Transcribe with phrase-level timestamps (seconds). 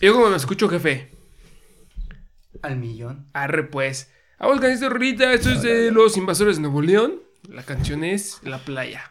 [0.00, 1.10] Yo como me escucho, jefe.
[2.62, 3.26] Al millón.
[3.32, 4.10] Arre, pues.
[4.38, 5.32] Vamos con esta rolita.
[5.32, 7.20] Esto es de los invasores de Nuevo León.
[7.48, 9.10] La canción es La Playa.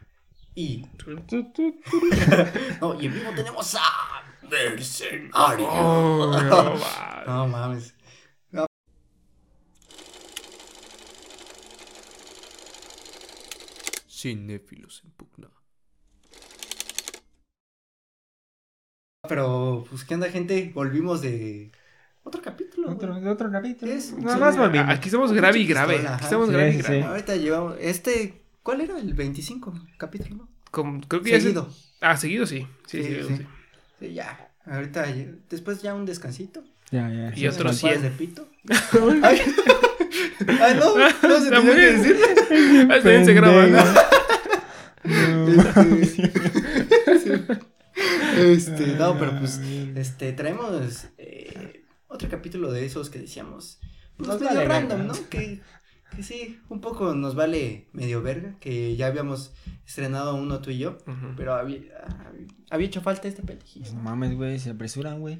[0.55, 0.86] Y.
[2.82, 4.24] No, y en vivo tenemos a.
[4.50, 5.68] Mercenario.
[5.68, 6.76] Oh, no.
[7.26, 7.94] No mames.
[14.08, 15.49] Cinéfilos en pugna.
[19.30, 20.72] Pero, pues, ¿qué onda, gente?
[20.76, 21.72] Volvimos de.
[22.24, 22.92] Otro capítulo.
[22.92, 23.92] Otro, de otro capítulo.
[23.92, 24.90] Es- Nada más volvimos.
[24.90, 25.94] Aquí estamos grave y grave.
[25.96, 27.04] pistola, Aquí estamos Sí, grave y sí, grave.
[27.04, 27.76] Ahorita llevamos.
[27.80, 28.42] Este.
[28.64, 29.00] ¿Cuál era?
[29.00, 30.50] El 25 capítulo, ¿no?
[30.72, 31.70] Como- creo que ya es- Seguido.
[32.02, 32.68] Ah, seguido sí.
[32.88, 33.36] Sí, Sí, seguido, sí.
[33.38, 33.46] sí.
[34.00, 34.50] Sí, ya.
[34.66, 36.62] Ahorita, ya- después ya un descansito.
[36.92, 37.32] Ya, ya.
[37.36, 38.02] Y otro Unas palabras 100.
[38.02, 38.48] de pito.
[39.23, 39.42] Ay,
[40.62, 42.18] Ay, no, no se tenía que decir.
[42.92, 43.80] Está bien, se graba, ¿no?
[46.02, 46.32] Este,
[48.98, 49.60] no, pero pues,
[49.96, 53.80] este, traemos eh, otro capítulo de esos que decíamos,
[54.18, 55.14] pues Nos medio vale random, verga.
[55.14, 55.30] ¿no?
[55.30, 55.62] Que,
[56.16, 59.54] que sí, un poco nos vale medio verga, que ya habíamos
[59.86, 60.98] estrenado uno tú y yo,
[61.38, 61.81] pero había,
[62.72, 63.94] había hecho falta este Pues pelejillo.
[63.94, 65.40] no mames, güey, se apresuran, güey.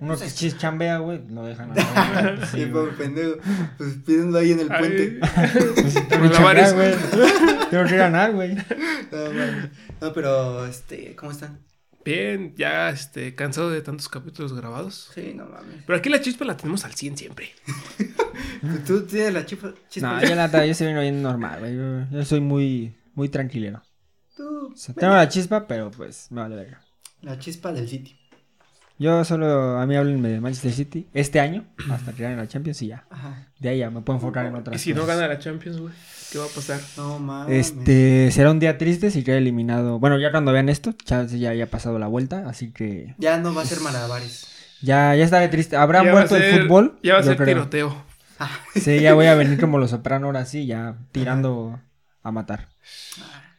[0.00, 1.72] Uno que Pues chis chambea, güey, lo dejan.
[1.76, 3.36] a- Sí, Sí, pobre pendejo,
[3.78, 5.18] pues pidiendo ahí en el puente.
[5.74, 6.68] Pues sí, tengo Con que lavares.
[6.70, 7.68] chambear, güey.
[7.70, 8.56] Tengo que ganar, güey.
[9.12, 11.58] No, no, pero, este, ¿cómo están?
[12.04, 15.10] Bien, ya este, cansado de tantos capítulos grabados.
[15.14, 15.84] Sí, no mames.
[15.86, 17.50] Pero aquí la chispa la tenemos al 100 siempre.
[18.86, 19.74] ¿Tú tienes la chispa?
[19.88, 21.76] chispa No, yo la neta, yo se vino bien normal, güey.
[21.76, 23.82] Yo, yo soy muy, muy tranquilero.
[24.36, 26.82] Tú, O sea, tengo la chispa, pero pues me vale verga.
[27.22, 28.16] la chispa del City.
[29.00, 32.82] Yo solo, a mí háblenme de Manchester City este año, hasta que ganen la Champions
[32.82, 33.04] y ya.
[33.10, 33.46] Ajá.
[33.58, 35.92] De ahí ya me puedo enfocar en otras Y si no gana la Champions, güey,
[36.30, 36.80] ¿qué va a pasar?
[36.98, 37.70] No mames.
[37.70, 39.98] Este, será un día triste si queda eliminado.
[39.98, 43.54] Bueno, ya cuando vean esto, ya, ya haya pasado la vuelta, así que Ya no
[43.54, 44.46] va a ser malabares.
[44.82, 45.76] ya, ya estaré triste.
[45.76, 46.98] ¿Habrá Ya muerto el fútbol?
[47.02, 47.46] Ya va a ser creo.
[47.46, 48.04] tiroteo.
[48.74, 51.78] Sí, ya voy a venir como los soprano ahora sí, ya tirando
[52.22, 52.68] a matar.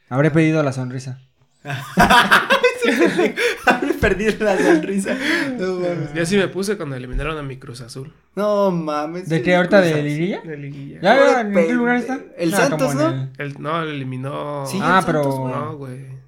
[0.10, 1.20] Habré pedido la sonrisa.
[3.66, 5.16] Habré perdido la sonrisa.
[5.60, 6.14] No mames.
[6.14, 8.12] Ya sí me puse cuando eliminaron a mi Cruz Azul.
[8.36, 9.30] No mames.
[9.30, 10.42] ¿De qué ahorita de Liguilla?
[10.42, 11.00] De liguilla.
[11.02, 12.20] ¿Ya ¿en qué lugar está?
[12.38, 13.10] el Ah, Santos, ¿no?
[13.10, 14.66] en el- El- no, lo eliminó.
[14.66, 15.24] Sí, Ah, el pero-.
[15.24, 16.22] No, güey.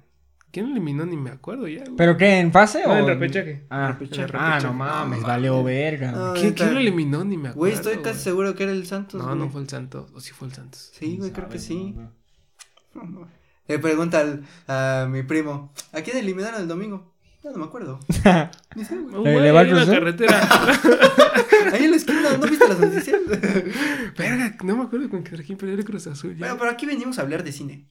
[0.50, 1.04] ¿Quién lo eliminó?
[1.04, 1.96] Ni me acuerdo ya, güey.
[1.96, 2.38] ¿Pero qué?
[2.38, 2.96] ¿En fase No, o...?
[2.98, 3.64] en repechaje.
[3.70, 4.22] Ah, Repechaje.
[4.22, 4.26] ah,
[4.58, 4.66] Repechaje.
[4.68, 6.12] no mames, No, valió verga.
[6.12, 6.54] No, güey.
[6.54, 7.24] ¿Quién, lo eliminó?
[7.24, 7.58] Ni me acuerdo.
[7.58, 8.14] Güey, estoy casi güey.
[8.22, 9.20] seguro que era el Santos.
[9.20, 9.38] No, güey.
[9.40, 10.12] no fue el Santos.
[10.14, 10.92] O sí fue el Santos.
[10.96, 11.94] Sí, güey, creo que sí.
[11.96, 12.06] güey.
[13.66, 17.12] Le pregunta al, a mi primo: ¿A quién eliminaron el domingo?
[17.42, 18.00] Ya no me acuerdo.
[18.74, 19.14] Ni sé, güey.
[19.16, 20.40] Un ¿Le- güey le va al en la carretera.
[21.72, 23.20] Ahí en la esquina, ¿no viste las noticias?
[24.18, 26.32] Verga, no me acuerdo con quién perdió el Cruz Azul.
[26.34, 26.38] ya.
[26.40, 27.86] bueno, pero aquí venimos a hablar de cine.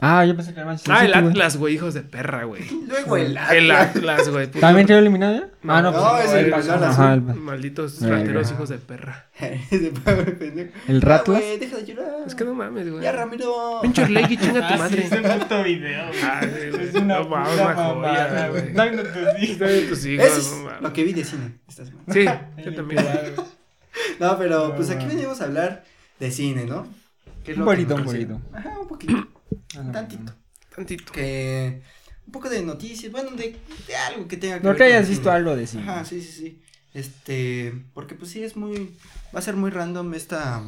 [0.00, 1.28] Ah, yo pensé que era Manchester Ah, el City.
[1.28, 2.62] Atlas, güey, hijos de perra, güey.
[2.88, 3.38] Luego el El
[3.70, 3.96] Atlas.
[3.96, 4.46] Atlas, güey.
[4.48, 5.48] puto- ¿También quedó eliminado ya?
[5.62, 7.30] No, ah, no, no, pues, es el Ajá, Azul.
[7.30, 8.18] el, Malditos Verga.
[8.18, 9.26] rateros, hijos de perra.
[9.70, 10.72] Ese pobre pendejo.
[10.88, 11.40] el Ya, Ratlas.
[11.40, 12.10] güey, deja de llorar.
[12.26, 13.02] Es que no mames, güey.
[13.02, 13.78] Ya, Ramiro.
[13.82, 15.02] Pinche Orlegui, chinga tu madre.
[15.38, 17.04] puto video, Ah, sí, güey.
[17.06, 18.72] No mames, una joya, güey.
[18.72, 20.82] No, no te Está bien tus hijos, Eso es no mames.
[20.82, 22.04] lo que vi de cine esta semana.
[22.12, 22.24] Sí,
[22.64, 23.04] yo también.
[24.18, 25.84] No, pero pues aquí venimos a hablar
[26.20, 26.86] de cine, ¿no?
[27.44, 28.40] Que es Un lo que poquito, nos un poquito.
[28.52, 29.28] Ajá, un poquito.
[29.76, 30.32] Ah, Tantito.
[30.74, 31.12] Tantito.
[31.12, 31.82] Que.
[32.26, 33.56] Un poco de noticias, bueno, de,
[33.86, 35.82] de algo que tenga que No ver que con hayas visto algo de cine.
[35.82, 36.62] Ajá, sí, sí, sí.
[36.94, 37.84] Este.
[37.92, 38.96] Porque pues sí es muy.
[39.34, 40.62] Va a ser muy random esta.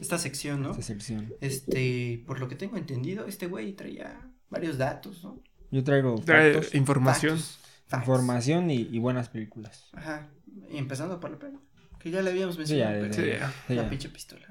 [0.00, 0.70] Esta sección, ¿no?
[0.70, 1.32] Esta sección.
[1.40, 2.22] Este.
[2.26, 5.40] Por lo que tengo entendido, este güey traía varios datos, ¿no?
[5.70, 7.38] Yo traigo Trae factos, información.
[7.38, 7.98] Factos.
[8.00, 9.84] Información y, y buenas películas.
[9.92, 10.28] Ajá.
[10.70, 11.60] Y empezando por la primera.
[12.00, 12.94] Que ya le habíamos Sí, ya, mencionado.
[12.94, 13.54] ya, pero- Sí, ya.
[13.68, 13.90] Sí, La ya.
[13.90, 14.46] pinche pistola.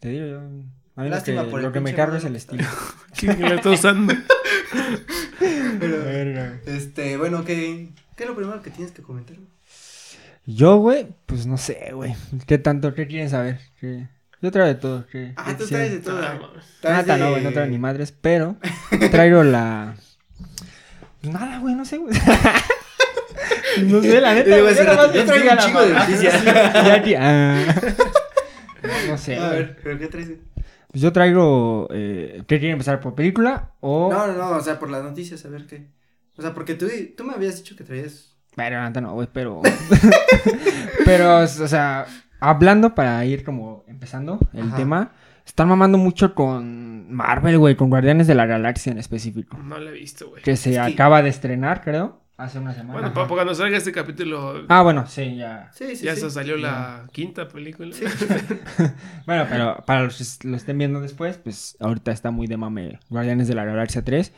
[0.00, 0.40] Te digo yo.
[0.96, 2.64] A mí lo Lástima que, por el lo que me cargo es el estilo.
[3.18, 4.14] ¿Quién la está usando?
[5.80, 6.60] Pero, Verga.
[6.66, 9.36] este, bueno, ¿qué, ¿qué es lo primero que tienes que comentar?
[10.46, 12.14] Yo, güey, pues no sé, güey.
[12.46, 12.94] ¿Qué tanto?
[12.94, 13.58] ¿Qué quieren saber?
[13.80, 14.06] ¿Qué-
[14.40, 15.06] Yo traigo de todo.
[15.10, 16.20] ¿qué- Ah, qué tú traes de todo.
[16.22, 16.38] Ah.
[16.80, 18.56] Traes Nada, no, de- güey, no traigo ni madres, pero
[19.10, 19.96] traigo la.
[21.22, 22.14] Pues nada, güey, no sé, güey.
[23.86, 24.50] no sé, la neta.
[24.50, 24.74] Yo yo
[25.24, 26.44] traigo un la chingo de noticias.
[28.82, 30.28] No, no sé, A ver, ¿pero qué traes?
[30.94, 31.88] Pues yo traigo.
[31.90, 34.12] Eh, ¿Qué quieren empezar por película o.?
[34.12, 35.88] No, no, no, o sea, por las noticias, a ver qué.
[36.36, 36.86] O sea, porque tú,
[37.16, 38.36] tú me habías dicho que traías.
[38.54, 39.60] Pero neta no, güey, pero.
[41.04, 42.06] pero, o sea,
[42.38, 44.76] hablando para ir como empezando el Ajá.
[44.76, 45.12] tema.
[45.44, 49.58] Están mamando mucho con Marvel, güey, con Guardianes de la Galaxia en específico.
[49.58, 50.42] No la he visto, güey.
[50.42, 52.92] Que se Es que- acaba de estrenar, creo, hace una semana.
[52.92, 55.70] Bueno, para cuando salga este capítulo, Ah, bueno, sí, ya.
[55.72, 56.22] Sí, sí, ya sí.
[56.22, 57.94] se salió la quinta película.
[57.94, 58.04] Sí.
[59.26, 62.98] Bueno, pero para los que lo estén viendo después, pues ahorita está muy de mame
[63.08, 64.32] Guardianes de la Galaxia 3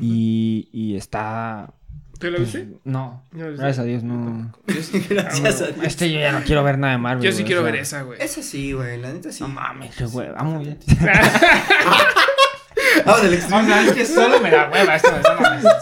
[0.00, 1.74] y, y está...
[2.18, 2.68] ¿Te lo viste?
[2.84, 3.24] No.
[3.32, 4.52] No, Gracias a Dios, no.
[4.66, 5.84] Gracias a Dios.
[5.84, 7.24] Este yo ya no quiero ver nada de Marvel.
[7.24, 8.20] Yo sí quiero o sea, ver esa, güey.
[8.22, 9.42] Esa sí, güey, la neta sí.
[9.42, 10.30] No mames, güey.
[10.30, 10.78] Vamos bien.
[13.06, 15.10] Vamos del O sea, es que solo me da hueva esto.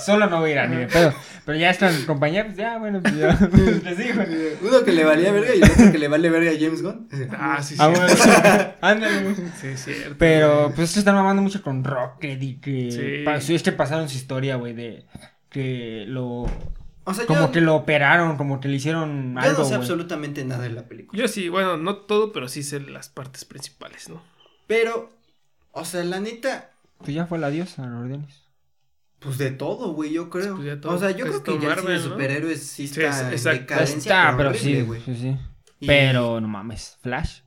[0.05, 1.15] Solo no voy a ir a ni de pedo.
[1.45, 3.37] Pero ya están en compañía, pues ya, bueno, pues ya.
[3.37, 4.23] Pues les digo.
[4.63, 7.09] Uno que le valía verga y el otro que le vale verga a James Gunn.
[7.33, 7.81] Ah, sí, sí.
[7.83, 8.07] Ah, bueno.
[8.81, 9.35] Ándale.
[9.61, 10.17] Sí, es cierto.
[10.19, 12.91] Pero, pues, se están mamando mucho con Rocket y que...
[12.91, 13.47] Sí.
[13.47, 15.07] sí, es que pasaron su historia, güey, de
[15.49, 16.47] que lo...
[17.05, 19.75] O sea, Como yo, que lo operaron, como que le hicieron yo algo, no sé
[19.75, 21.21] absolutamente nada de la película.
[21.21, 24.23] Yo sí, bueno, no todo, pero sí sé las partes principales, ¿no?
[24.67, 25.11] Pero,
[25.73, 26.70] o sea, la neta,
[27.01, 28.43] Pues ya fue el adiós a los Guardianes.
[29.21, 30.57] pues de todo, güey, yo creo.
[30.57, 32.15] Pues todo, o sea, yo casi creo que ya el cine de Marvel, ¿no?
[32.15, 33.61] superhéroes sí Sí, está en exacto.
[33.61, 33.97] decadencia.
[33.99, 35.01] Está, pero sí, güey.
[35.03, 35.37] sí, sí.
[35.81, 37.41] Y- Pero, no mames, Flash.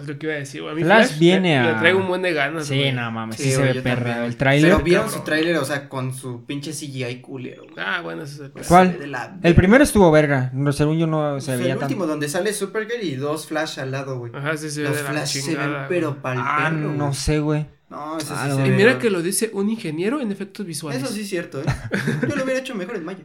[0.00, 0.72] Es lo que iba a decir, güey.
[0.72, 2.92] A mí Flash viene le- a- Le traigo un buen de ganas, Sí, güey.
[2.92, 4.04] no mames, sí, Sí, se ve perra.
[4.04, 4.24] también.
[4.24, 4.70] El tráiler.
[4.72, 7.64] Pero vieron su tráiler, o sea, con su pinche CGI culero.
[7.64, 7.74] güey.
[7.76, 8.98] Ah, bueno, ese es el ¿Cuál?
[8.98, 10.50] De la- El primero estuvo verga.
[10.54, 11.92] No, según yo no se Pues veía el tanto.
[11.92, 14.32] último donde sale Supergirl y dos Flash al lado, güey.
[14.34, 17.66] Ajá, sí, ve Los de la Flash se ven, pero pa'l Ah, no sé, güey.
[17.92, 21.02] No, eso Ah, sí no, Y mira que lo dice un ingeniero en efectos visuales.
[21.02, 21.66] Eso sí es cierto, ¿eh?
[22.28, 23.24] Yo lo hubiera hecho mejor en mayo.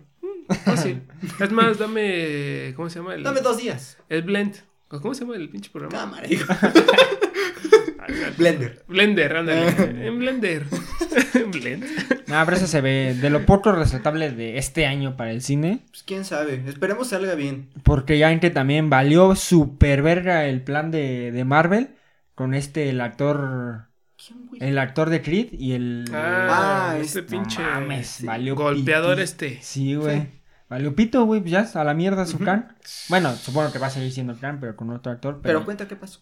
[0.66, 1.04] Fácil.
[1.40, 2.74] Es más, dame.
[2.75, 3.16] ¿Cómo se llama?
[3.16, 3.98] El, Dame dos días.
[4.10, 4.56] el Blend.
[4.90, 5.98] ¿Cómo se llama el pinche programa?
[5.98, 6.54] Cámara, hijo.
[8.38, 8.84] Blender.
[8.88, 10.08] Blender, ándale.
[10.08, 10.66] en Blender.
[11.52, 11.84] Blend.
[12.28, 15.80] No, pero eso se ve de lo poco resaltable de este año para el cine.
[15.90, 16.62] Pues quién sabe.
[16.68, 17.69] Esperemos salga bien.
[17.84, 21.90] Porque ya en que también valió super verga el plan de, de Marvel.
[22.36, 23.87] Con este, el actor.
[24.28, 24.62] ¿Quién, güey?
[24.64, 26.06] El actor de Creed y el.
[26.14, 27.62] Ah, Ah, este es- pinche.
[27.62, 28.26] no mames, sí.
[28.26, 29.24] valió golpeador piti.
[29.24, 29.60] este.
[29.62, 30.28] Sí, güey.
[30.70, 32.76] Valió pito, güey, pues ya, a la mierda su can.
[33.08, 35.36] Bueno, supongo que va a seguir siendo can, pero con otro actor.
[35.42, 36.20] Pero, Pero cuenta qué pasó.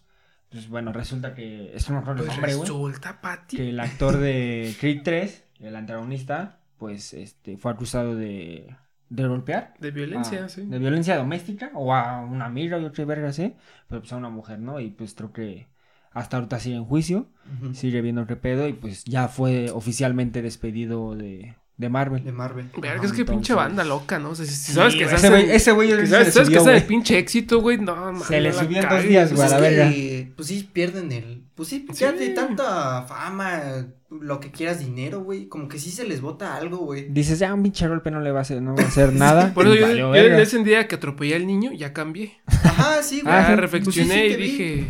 [0.50, 1.74] pues bueno, resulta que.
[1.74, 2.60] Es un mejor el Pues nombre, güey.
[2.62, 3.56] resulta, Pati.
[3.56, 8.76] que el actor de Creed 3, el antagonista, pues este fue acusado de,
[9.08, 9.74] de golpear.
[9.80, 10.62] De violencia, a- sí.
[10.64, 13.56] De violencia doméstica, o a una amiga, yo qué verga sé,
[13.88, 14.78] pero pues a una mujer, ¿no?
[14.78, 15.66] Y pues creo que
[16.16, 17.28] hasta ahorita sigue en juicio,
[17.74, 22.24] sigue viendo qué pedo, y pues ya fue oficialmente despedido de, de Marvel.
[22.24, 22.70] De Marvel.
[22.80, 24.30] Verga, es que pinche entonces- banda loca, ¿no?
[24.30, 25.28] O sea, si, si sabes Sí, que ese hace.
[25.28, 27.76] güey, ese güey que sabes, sabes que subió, está de pinche éxito, güey.
[27.78, 28.22] No, mames.
[28.24, 29.90] Se le subió en dos días, Pues güey, es a la verga.
[29.90, 31.42] que, pues sí, pierden el.
[31.54, 32.00] Pues sí, Sí.
[32.00, 35.48] ya de tanta fama, lo que quieras, dinero, güey.
[35.48, 37.08] Como que sí se les bota algo, güey.
[37.10, 39.52] Dices, ya un pinche golpe no le va a hacer, no va a hacer nada.
[39.54, 40.38] Por eso yo, yo verga.
[40.40, 42.38] ese día que atropellé al niño, ya cambié.
[42.46, 43.34] Ajá, sí, güey.
[43.34, 43.60] Ah, Ya sí.
[43.60, 44.86] reflexioné Pues sí, sí y dije.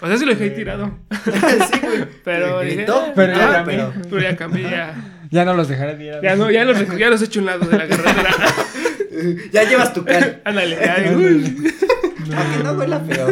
[0.00, 0.98] O sea, sí lo dejé ahí tirado.
[1.24, 2.04] sí, güey.
[2.24, 2.60] Pero
[3.14, 3.76] Pero ya ah, cambié.
[3.76, 5.11] pero- Pero ya cambié, ya.
[5.32, 6.22] Ya no los dejaré tirar.
[6.22, 8.30] Ya, no, ya, los, ya los he hecho a un lado de la carretera.
[9.52, 10.40] Ya llevas tu cal.
[10.44, 11.14] Ándale, ya.
[11.16, 11.72] uy.
[12.30, 13.28] Para que no huela feo.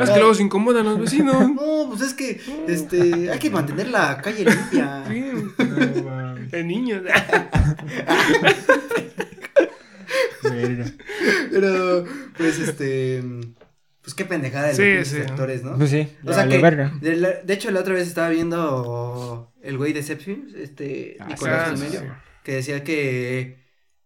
[0.00, 1.34] Es que luego se incomodan los vecinos.
[1.52, 5.04] No, pues es que, este, hay que mantener la calle limpia.
[5.08, 5.24] Sí,
[5.58, 7.02] No, niños.
[10.42, 10.84] verga.
[11.50, 12.04] Pero,
[12.36, 13.22] pues, este,
[14.02, 15.76] pues qué pendejada de los Sí, actores, ¿no?
[15.76, 16.92] Pues sí, O ya sea valió que, verga.
[17.00, 21.26] de, la- de hecho, la otra vez estaba viendo el güey de Sepfilms, este, Ah,
[21.28, 21.98] Nicolás sí, sí.
[22.42, 23.58] que decía que,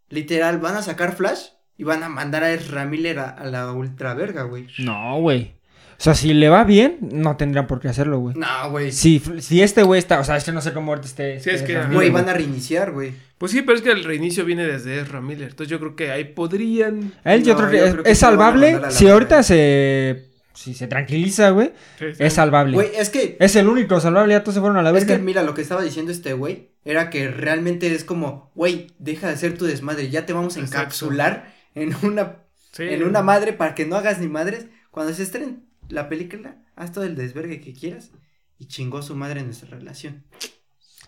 [0.08, 1.46] literal, van a sacar Flash
[1.76, 4.66] y van a mandar a Ezra Miller a, a la ultra verga, güey.
[4.78, 5.54] No, güey.
[5.98, 8.36] O sea, si le va bien, no tendrán por qué hacerlo, güey.
[8.36, 8.92] No, güey.
[8.92, 11.40] Si, si este güey está, o sea, es que no sé cómo ahorita esté.
[11.40, 13.12] Sí, es esté que- Güey, van a reiniciar, güey.
[13.38, 15.50] Pues sí, pero es que el reinicio viene desde Ezra Miller.
[15.50, 17.12] Entonces yo creo que ahí podrían.
[17.24, 18.80] Él yo creo que yo es, creo que es salvable.
[18.90, 20.30] Si ahorita se.
[20.54, 22.22] Si se tranquiliza, güey, Sí, sí.
[22.22, 22.74] es salvable.
[22.74, 25.18] Güey, es que, Es el único salvable, ya todos se fueron a la es que
[25.18, 29.36] mira, lo que estaba diciendo este güey era que realmente es como, güey, deja de
[29.36, 30.78] ser tu desmadre, ya te vamos a Exacto.
[30.78, 32.36] encapsular en una
[32.70, 32.84] Sí.
[32.84, 34.66] en una madre para que no hagas ni madres.
[34.92, 35.56] Cuando se estrene
[35.88, 38.10] la película, haz todo el desvergue que quieras
[38.58, 40.24] y chingó su madre en nuestra relación.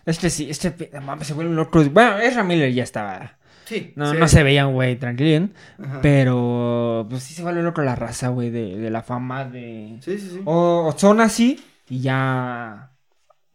[0.05, 1.83] Este sí, este mames, se vuelve loco.
[1.85, 3.37] Bueno, Ezra Miller ya estaba.
[3.65, 3.91] Sí.
[3.97, 4.17] No, Sí.
[4.17, 5.49] no se veía un güey tranquilo.
[5.77, 5.99] Ajá.
[6.01, 9.97] Pero pues sí se vuelve loco la raza, güey, de, de la fama de.
[10.01, 10.41] Sí, sí, sí.
[10.45, 12.91] O, o son así y ya.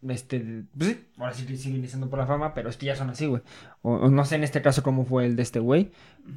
[0.08, 2.96] Este, pues sí, ahora sí que siguen diciendo por la fama, pero es que ya
[2.96, 3.40] son así, güey.
[3.82, 5.92] O, o no sé en este caso cómo fue el de este güey,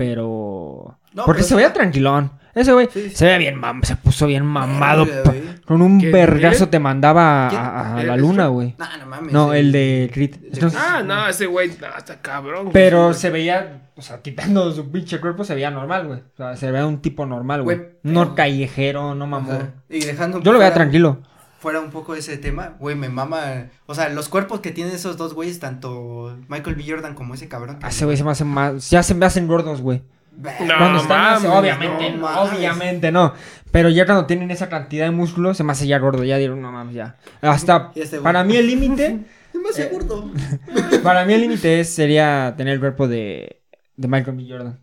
[0.10, 0.98] pero.
[1.14, 2.32] No, porque pero- se veía tranquilón.
[2.54, 3.16] Ese güey Sí, sí.
[3.16, 5.06] se veía bien, mam, se puso bien mamado.
[5.66, 7.48] Con un vergazo te mandaba
[7.98, 8.76] a, la luna, güey.
[8.78, 9.34] No, no mames.
[9.34, 10.36] No, el de Creed.
[10.54, 12.70] Entonces- Ah, no, ese güey, está cabrón.
[12.72, 16.20] Pero se veía, o sea, quitando su pinche cuerpo, se veía normal, güey.
[16.20, 17.78] O sea, se veía un tipo normal, güey.
[18.04, 19.74] No pero- callejero, no mamón.
[19.90, 20.40] Y dejando.
[20.42, 21.20] Yo lo veía tranquilo.
[21.66, 23.70] Fuera un poco ese tema, güey, me mama.
[23.88, 26.84] O sea, los cuerpos que tienen esos dos güeyes, tanto Michael B.
[26.88, 27.80] Jordan como ese cabrón.
[27.80, 28.92] que- A ese güey se me hace más.
[28.92, 30.04] Ya se me hacen gordos, güey.
[30.38, 33.34] No, cuando están así, obviamente, no no, obviamente no.
[33.72, 36.24] Pero ya cuando tienen esa cantidad de músculo, se me hace ya gordo.
[36.24, 37.16] Ya dieron, no mames, ya.
[37.42, 39.22] Hasta este para mí el límite
[39.56, 40.30] me hace Eh, gordo.
[41.02, 43.64] Para mí el límite es- sería tener el cuerpo de,
[43.98, 44.46] de Michael B.
[44.48, 44.80] Jordan.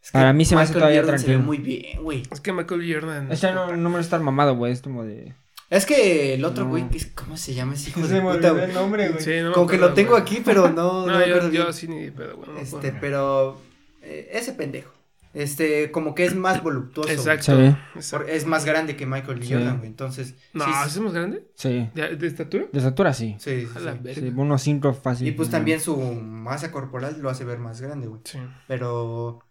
[0.00, 1.46] Es que Para mí se me hace Michael todavía Jordan se ve tranquilo.
[1.46, 2.22] muy bien, güey.
[2.30, 2.94] Es que Michael B.
[2.94, 3.32] Jordan.
[3.32, 4.72] Este no, no me lo estar mamado, güey.
[4.72, 5.32] Es como de.
[5.72, 6.70] Es que el otro No.
[6.70, 9.22] güey, es- ¿cómo se llama ese hijo Se de me puta, el nombre, güey.
[9.24, 11.06] Sí, no Como que lo tengo aquí, pero no.
[11.06, 12.48] No, me yo, yo sí ni de pedo, güey.
[12.48, 13.58] no me Este, pero.
[14.02, 14.92] eh, ese pendejo.
[15.34, 17.08] Este, como que es más voluptuoso.
[17.10, 17.56] Exacto.
[17.98, 18.10] Sí.
[18.10, 19.42] Por- es más grande que Michael.
[19.42, 19.54] Sí.
[19.54, 19.88] Jordan, güey.
[19.88, 20.34] Entonces.
[20.52, 21.46] No, sí, ¿ese es más grande?
[21.54, 21.88] Sí.
[21.94, 22.66] ¿De, de estatura?
[22.70, 23.36] De estatura, sí.
[23.38, 24.30] sí, sí, A la verga.
[24.36, 25.26] Unos 5 fácil.
[25.26, 28.20] Y pues también su masa corporal lo hace ver más grande, güey.
[28.24, 28.38] Sí.
[28.68, 29.42] Pero.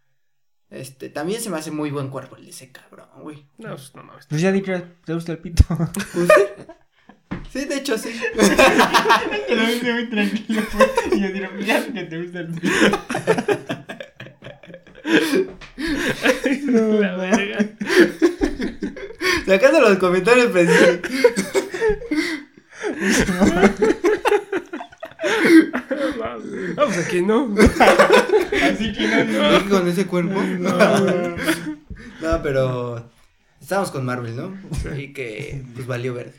[0.71, 3.45] Este, también se me hace muy buen cuerpo el de ese cabrón, güey.
[3.57, 4.25] No, pues, no mames.
[4.27, 5.65] Pues ya di que te gusta el pito.
[5.69, 6.67] ¿Usted?
[7.51, 8.09] Sí, de hecho sí.
[9.47, 10.89] Te lo dice muy tranquilo, pues.
[11.11, 12.69] Y yo digo, ya que te gusta el pito.
[16.71, 17.69] La verga.
[19.45, 20.51] Sacando los comentarios
[26.75, 26.75] precisos.
[26.75, 27.55] Vamos aquí, ¿no?
[28.71, 29.59] Así que no.
[29.59, 30.41] ¿Sí con ese cuerpo.
[32.21, 33.09] No, pero.
[33.59, 34.55] Estamos con Marvel, ¿no?
[34.95, 36.33] Y que pues valió verga.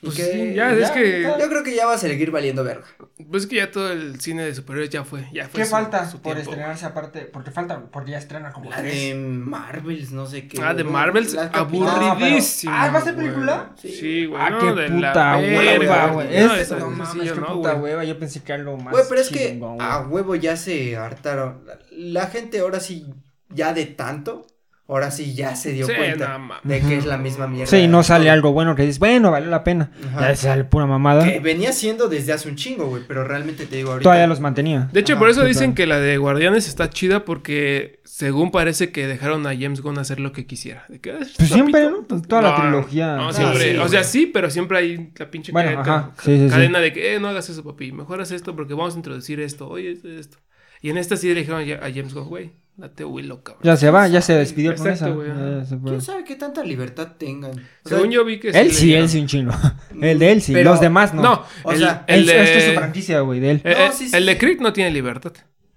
[0.00, 1.22] Pues que sí, ya, es que.
[1.22, 2.84] Yo creo que ya va a seguir valiendo verga.
[3.30, 5.26] Pues es que ya todo el cine de superhéroes ya fue.
[5.32, 6.52] Ya fue ¿Qué su- falta su por tiempo.
[6.52, 7.22] estrenarse aparte?
[7.22, 8.94] Porque falta, porque ya estrena como La tres.
[8.94, 10.62] de Marvels, no sé qué.
[10.62, 10.84] Ah, de.
[10.84, 12.72] Marvels, aburridísimo.
[12.74, 13.72] Ah, ¿va a ser película?
[13.76, 14.40] Sí, güey.
[14.40, 16.28] Ah, no, qué de puta hueva, güey.
[16.46, 17.82] No, Es- no mames, qué no, puta güey.
[17.94, 18.04] hueva.
[18.04, 18.92] Yo pensé que era lo más.
[18.92, 21.64] Güey, pero es que a huevo ya se hartaron.
[21.66, 23.06] La, la gente ahora sí,
[23.50, 24.46] ya de tanto,
[24.88, 27.66] ahora sí ya se dio Sí, cuenta no de que es la misma mierda.
[27.70, 29.90] Sí, no sale algo bueno que dices, bueno, valió la pena.
[30.08, 30.30] Ajá.
[30.30, 31.24] Ya sale pura mamada.
[31.24, 34.04] Que venía siendo desde hace un chingo, güey, pero realmente te digo ahorita.
[34.04, 34.88] Todavía los mantenía.
[34.92, 35.74] De hecho, Ajá, por eso sí, dicen claro.
[35.74, 40.18] que la de Guardianes está chida porque según parece que dejaron a James Gunn hacer
[40.20, 40.84] lo que quisiera.
[40.88, 42.06] De que, "Ah, Pues siempre, pito".
[42.16, 42.22] ¿no?
[42.22, 43.16] Toda la trilogía.
[43.16, 43.72] No, Ah, siempre.
[43.72, 46.44] sí, o sea, sí, pero siempre hay la pinche Bueno, ca- ajá, ca- sí, sí,
[46.44, 46.50] sí.
[46.50, 47.92] cadena de que, eh, no hagas eso, papi.
[47.92, 49.68] Mejor haz esto porque vamos a introducir esto.
[49.68, 50.38] Oye, esto, esto.
[50.80, 53.62] Y en esta sí le dijeron a James güey, date Willow, cabrón.
[53.64, 55.32] Ya se va, ya se despidió con Exacto, esa.
[55.32, 55.64] ajá.
[55.64, 55.90] se fue.
[55.90, 57.50] ¿Quién sabe qué tanta libertad tengan?
[57.50, 59.52] O sea, Según yo vi que Él sí, él sí un chingo.
[60.00, 61.22] El de él sí, Pero- los demás no.
[61.22, 62.42] No, O el, sea, el de...
[62.42, 63.60] Esta es su franquicia, güey, de él.
[63.64, 64.38] eh, No, eh, sí, sí, el de.
[64.38, 65.32] Creed no tiene libertad.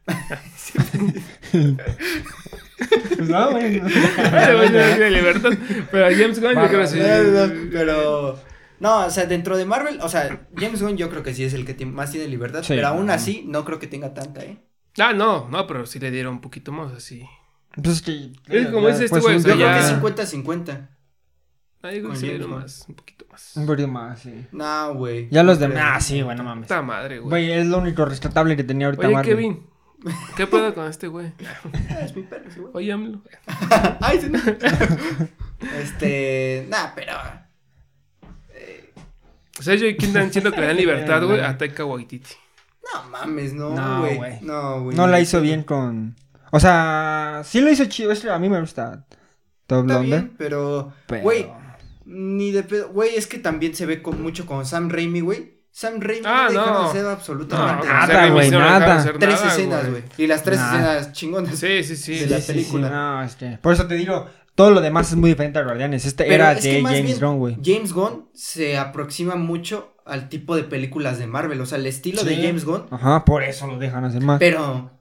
[3.15, 3.79] Pues no, güey.
[3.81, 3.87] no.
[3.87, 5.49] Güey no tiene libertad.
[5.91, 6.99] Pero a James Gunn yo creo que sí.
[7.71, 8.39] Pero.
[8.79, 11.53] No, o sea, dentro de Marvel, o sea, James Gunn yo creo que sí es
[11.53, 14.57] el que más tiene libertad, Sí, pero aún así no creo que tenga tanta, ¿eh?
[14.97, 17.25] Ah, no, no, pero sí le dieron un poquito más así.
[17.75, 18.31] Pues es que.
[18.49, 20.89] Es como dice este güey, Yo creo ya- que 50-50.
[21.83, 23.51] Ah, creo que sí le dieron más, un poquito más.
[23.55, 24.45] Un poquito más, sí.
[24.51, 25.29] No, güey.
[25.31, 25.77] Ya los No demás.
[25.83, 25.93] creo.
[25.95, 26.65] Ah, sí, güey, no mames.
[26.67, 27.29] Puta madre, güey.
[27.29, 29.35] Güey, es lo único rescatable que tenía ahorita Oye, Marvel.
[29.35, 29.67] Kevin,
[30.35, 31.31] ¿qué pedo con este güey?
[31.89, 32.71] Ah, Es mi perro, ese güey.
[32.75, 33.21] Oye, AMLO.
[34.01, 34.39] Ay, sí, no.
[35.79, 36.67] Este.
[36.69, 37.13] Nah, pero.
[38.53, 38.93] eh,
[39.59, 42.31] O sea, yo y Kim Dan siento que le dan libertad, güey, a Taika Waititi.
[42.93, 44.17] No mames, no, No, güey.
[44.17, 44.39] güey.
[44.41, 44.97] No, güey.
[44.97, 46.15] No la hizo bien con.
[46.51, 48.11] O sea, sí lo hizo chido.
[48.33, 49.05] a mí me gusta
[49.67, 50.03] Top Está Lumber.
[50.21, 50.93] bien, pero.
[51.07, 51.23] Pero.
[51.23, 51.47] Güey,
[52.05, 52.89] ni de pedo.
[52.89, 55.61] Güey, es que también se ve con, mucho con Sam Raimi, güey.
[55.73, 58.95] Sam Raimi Ah, no dejaron hacer No, absolutamente nada, güey, no nada.
[58.97, 60.03] hacer Tres nada, escenas, güey.
[60.17, 60.67] Y las tres Nah.
[60.73, 61.57] escenas chingonas.
[61.57, 62.19] Sí, sí, sí.
[62.19, 62.87] De la Sí, película.
[62.87, 64.27] sí, no, es que- Por eso te digo,
[64.61, 66.05] todo lo demás es muy diferente a Guardianes.
[66.05, 67.57] Este Pero era es de James Gunn, güey.
[67.63, 71.59] James Gunn se aproxima mucho al tipo de películas de Marvel.
[71.61, 72.35] O sea, el estilo de.
[72.35, 72.85] James Gunn.
[72.91, 74.37] Ajá, por eso lo dejan hacer más.
[74.39, 74.91] Pero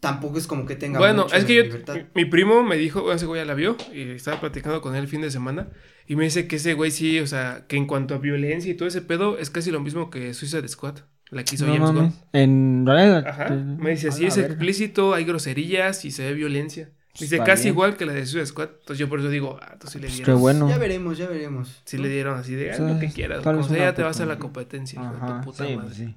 [0.00, 0.98] tampoco es como que tenga.
[0.98, 1.94] Bueno, mucho es que de yo, libertad.
[1.94, 5.04] mi, mi primo me dijo, ese güey ya la vio, y estaba platicando con él
[5.04, 5.70] el fin de semana,
[6.06, 8.74] y me dice que ese güey sí, o sea, que en cuanto a violencia y
[8.74, 10.96] todo ese pedo, es casi lo mismo que Suicide Squad,
[11.30, 11.92] la que hizo no James.
[11.92, 12.14] Gunn.
[12.34, 13.24] En Guardianes.
[13.24, 14.52] Ajá, me dice, sí, es verga.
[14.52, 16.90] explícito, hay groserías y se ve violencia.
[17.18, 17.74] Dice, Está casi bien.
[17.74, 20.06] igual que la de Suicide Squad, entonces yo por eso digo, ah, tú sí le
[20.06, 20.34] Pues dieron.
[20.36, 20.68] qué bueno.
[20.68, 21.82] Ya veremos, ya veremos.
[21.84, 24.02] Sí le dieron así de, sea, lo que quieras, tal como vez sea, ya te
[24.02, 25.88] vas a la competencia, hijo de Ajá, tu puta sí, madre.
[25.88, 26.16] pues sí.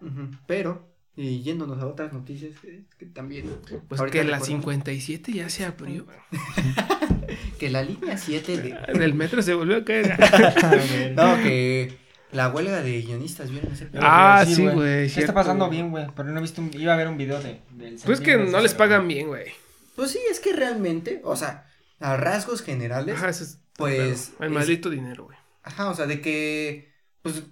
[0.00, 3.46] Ujú, Pero, y yéndonos a otras noticias que, que también.
[3.88, 6.06] Pues que la recordamos 57 ya se abrió.
[7.58, 8.98] Que la línea 7 de.
[8.98, 10.16] Del metro se volvió a caer.
[11.16, 11.96] No, que
[12.32, 14.02] la huelga de guionistas, ¿vieron ese pedo?
[14.04, 15.78] Ah, sí, güey, ¿Qué cierto, está pasando güey.
[15.78, 16.06] bien, güey?
[16.16, 16.70] Pero no he visto un...
[16.74, 17.60] Iba a ver un video de...
[17.70, 19.44] del Pues que no les pagan bien, güey.
[19.94, 21.66] Pues sí, es que realmente, o sea,
[22.00, 23.60] a rasgos generales, Ajá, eso es.
[23.76, 25.36] Pues, El es- maldito dinero, güey.
[25.62, 27.42] ajá, o sea, de que, pues,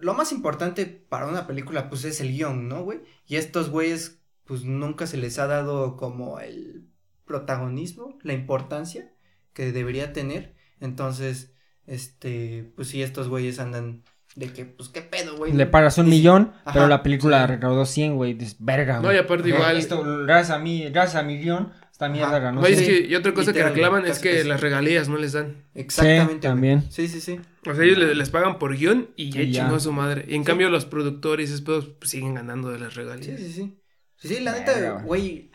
[0.00, 3.00] lo más importante para una película, pues, es el guion, ¿no, güey?
[3.26, 6.88] Y a estos güeyes, pues, nunca se les ha dado como el
[7.24, 9.12] protagonismo, la importancia
[9.52, 10.54] que debería tener.
[10.80, 11.52] Entonces,
[11.86, 14.02] este, pues sí, estos güeyes andan
[14.38, 15.52] de que, pues, ¿qué pedo, güey?
[15.52, 17.52] Le pagas un Y- millón, Ajá, pero la película sí.
[17.54, 18.34] recaudó 100, güey.
[18.34, 19.16] Dices, verga, No, güey.
[19.16, 19.76] y aparte igual.
[19.76, 22.38] Esto, gracias a mí, gracias a mi guion, Esta mierda Ajá.
[22.38, 22.60] ganó.
[22.60, 25.32] Güey, es sí, que, y otra cosa que reclaman es que las regalías no les
[25.32, 25.64] dan.
[25.74, 26.24] Exactamente.
[26.26, 26.40] güey.
[26.40, 26.84] también.
[26.90, 27.40] Sí, sí, sí.
[27.68, 29.62] O sea, ellos le- les pagan por guion y ya Y ya.
[29.64, 30.24] chingó a su madre.
[30.28, 33.40] Y en cambio los productores y esos pedos pues, siguen ganando de las regalías.
[33.40, 33.52] sí, sí.
[33.52, 33.78] Sí,
[34.18, 35.50] sí, la Verga, neta, güey.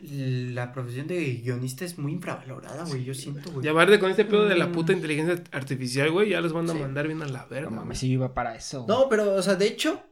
[0.52, 3.64] la profesión de guionista es muy infravalorada, güey, yo siento, güey.
[3.66, 4.72] Y aparte con este pedo de la Mm.
[4.72, 6.78] puta inteligencia artificial, güey, ya los van a Sí.
[6.80, 7.68] mandar bien a la No verga.
[7.68, 7.80] güey.
[7.80, 8.84] mames, sí, yo iba para eso.
[8.88, 10.02] No, pero, o sea, de hecho,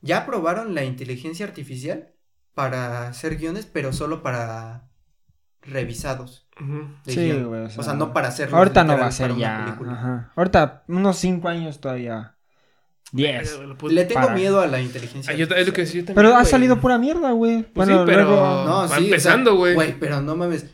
[0.00, 2.12] ya probaron la inteligencia artificial
[2.54, 4.88] para hacer guiones, pero solo para
[5.62, 6.48] revisados.
[7.06, 8.56] Sí, güey, o o, sea, sea, no para hacerlo.
[8.56, 9.64] Ahorita no va a ser ya.
[9.64, 9.92] película.
[9.92, 10.32] Ajá.
[10.36, 12.35] Ahorita, unos 5 años todavía.
[13.12, 13.50] 10.
[13.52, 15.86] Verga, lo puto- Le tengo Para- miedo a la inteligencia Ah, yo es lo que
[15.86, 16.46] sí, yo también, Pero ha güey.
[16.50, 17.62] salido pura mierda, güey.
[17.62, 19.74] Pues bueno, sí, pero- luego- No, Va sí, o sea, empezando, güey.
[19.74, 20.66] Güey, pero no mames.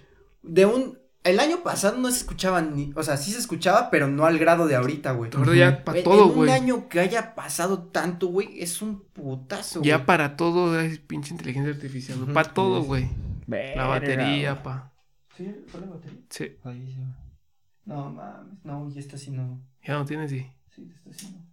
[0.43, 0.99] De un.
[1.25, 2.93] El año pasado no se escuchaba ni.
[2.97, 5.31] O sea, sí se escuchaba, pero no al grado de ahorita, güey.
[5.37, 6.51] Ahora ya para todo, en un güey.
[6.51, 10.07] año que haya pasado tanto, güey, es un putazo, Ya güey.
[10.07, 12.21] para todo es pinche inteligencia artificial.
[12.23, 12.33] Ujú.
[12.33, 13.09] Para todo, güey.
[13.47, 14.63] La batería, güey.
[14.65, 14.93] pa.
[15.37, 15.55] ¿Sí?
[15.69, 16.19] ¿Fue la batería?
[16.29, 16.57] Sí.
[16.65, 16.99] Ay, sí.
[17.85, 18.59] No mames.
[18.65, 19.61] No, y esta sí no.
[19.87, 20.45] Ya no tienes, sí.
[20.75, 21.52] Sí, esta sí no.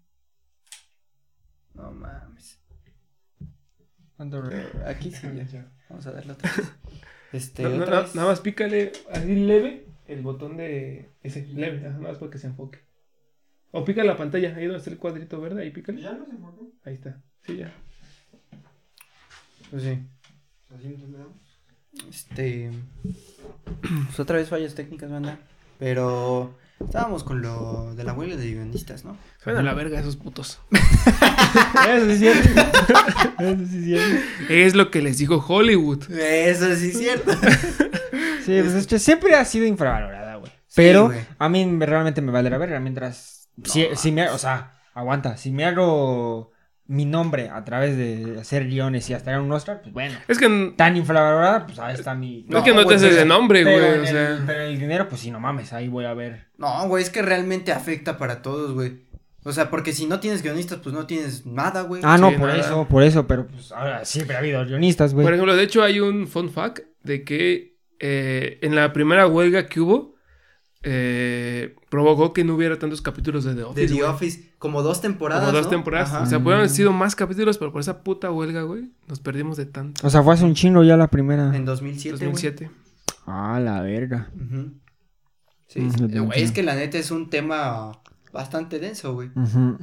[1.80, 2.60] No mames.
[4.18, 5.72] ¿Cuánto re- Aquí sí, ya.
[5.90, 6.72] Vamos a darle otra vez.
[7.32, 8.16] Este, No, no, otra no, vez.
[8.16, 12.48] nada más pícale así leve el botón de ese leve, nada más para que se
[12.48, 12.80] enfoque.
[13.70, 16.02] O pica la pantalla, ahí donde está el cuadrito verde, ahí pícale.
[16.02, 16.72] no se enfocó?
[16.84, 17.22] Ahí está.
[17.46, 17.72] Sí, ya.
[19.70, 20.00] Pues sí.
[20.76, 21.38] ¿Así entendemos?
[22.10, 22.72] Este.
[24.08, 25.38] Pues otra vez fallas técnicas, banda.
[25.78, 26.56] Pero.
[26.84, 29.18] Estábamos con lo de la huelga de guionistas, ¿no?
[29.46, 30.60] A la verga esos putos.
[30.72, 32.62] Eso sí es cierto.
[33.40, 34.24] Eso sí es cierto.
[34.50, 36.10] Es lo que les dijo Hollywood.
[36.12, 37.32] Eso sí es cierto.
[38.46, 40.52] Sí, pues es que siempre ha sido infravalorada, güey.
[40.76, 43.50] Pero a mí me- realmente me vale la verga mientras...
[43.64, 45.38] si, si me, o sea, aguanta.
[45.38, 46.52] Si me hago
[46.89, 50.17] mi nombre a través de hacer guiones y hasta ganar un Oscar, pues bueno.
[50.27, 52.46] Es que Tan infravalorada, pues ahí está mi...
[52.50, 53.75] no, es que no te haces de nombre, güey.
[53.75, 56.48] O el, pero el dinero, pues sí, no mames, ahí voy a ver.
[56.58, 59.03] No, güey, es que realmente afecta para todos, güey.
[59.43, 62.01] O sea, porque si no tienes guionistas, pues no tienes nada, güey.
[62.03, 62.60] Ah, no, Sí, por nada.
[62.60, 65.24] eso, por eso, pero pues ahora siempre ha habido guionistas, güey.
[65.24, 69.67] por ejemplo, de hecho hay un fun fact de que eh, en la primera huelga
[69.67, 70.15] que hubo
[70.84, 73.88] eh, provocó que no hubiera tantos capítulos de The De Office.
[73.88, 74.04] The güey.
[74.10, 75.46] Office, como dos temporadas.
[75.46, 75.70] Como dos ¿no?
[75.70, 76.10] temporadas.
[76.10, 76.24] Ajá.
[76.24, 76.74] O sea, pudieron haber Mm.
[76.76, 80.06] sido más capítulos, pero por esa puta huelga, güey, nos perdimos de tanto.
[80.06, 81.56] O sea, fue hace un chingo ya la primera.
[81.56, 82.18] En 2007.
[82.18, 82.32] güey.
[82.32, 82.72] 2007.
[83.26, 84.32] Ah, la verga.
[85.68, 86.04] Sí, Mm, sí.
[86.12, 87.92] Eh, güey, es que la neta es un tema
[88.32, 89.30] bastante denso, güey.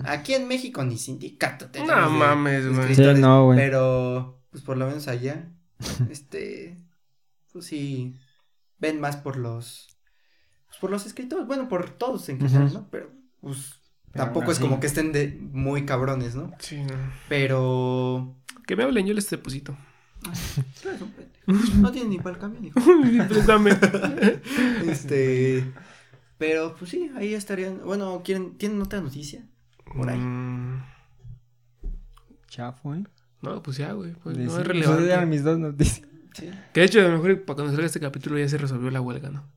[0.05, 1.95] Aquí en México ni sindicato tenemos.
[1.97, 2.81] No de mames, güey.
[2.81, 3.59] escritores, Sí, no, güey.
[3.59, 5.49] Pero, pues por lo menos allá,
[6.11, 6.77] este,
[7.53, 8.17] pues sí,
[8.79, 9.89] ven más por los,
[10.77, 12.73] pues por los escritores, bueno, por todos en general.
[12.73, 12.87] ¿no?
[12.91, 13.11] Pero,
[13.41, 13.81] pues,
[14.13, 16.53] Pero tampoco es como que estén de muy cabrones, ¿no?
[16.59, 16.95] Sí, no.
[17.29, 18.37] Pero,
[18.67, 19.77] Que me hablen, yo les deposito.
[21.77, 22.81] no tienes ni para el camión, hijo.
[23.29, 23.77] Préstame.
[24.87, 25.73] Este,
[26.39, 29.47] pero, pues sí, ahí estarían, bueno, ¿quieren, ¿tienen otra noticia?
[29.95, 30.19] Por ahí.
[30.19, 30.83] Mm,
[32.49, 33.05] Chafo, ¿eh?
[33.43, 34.13] no, pues ya, güey.
[34.15, 35.05] Pues no sí, es pues relevante.
[35.05, 36.07] eran mis dos noticias.
[36.35, 36.51] Sí.
[36.75, 39.01] Que de hecho, a lo mejor para cuando salga este capítulo ya se resolvió la
[39.01, 39.49] huelga, ¿no?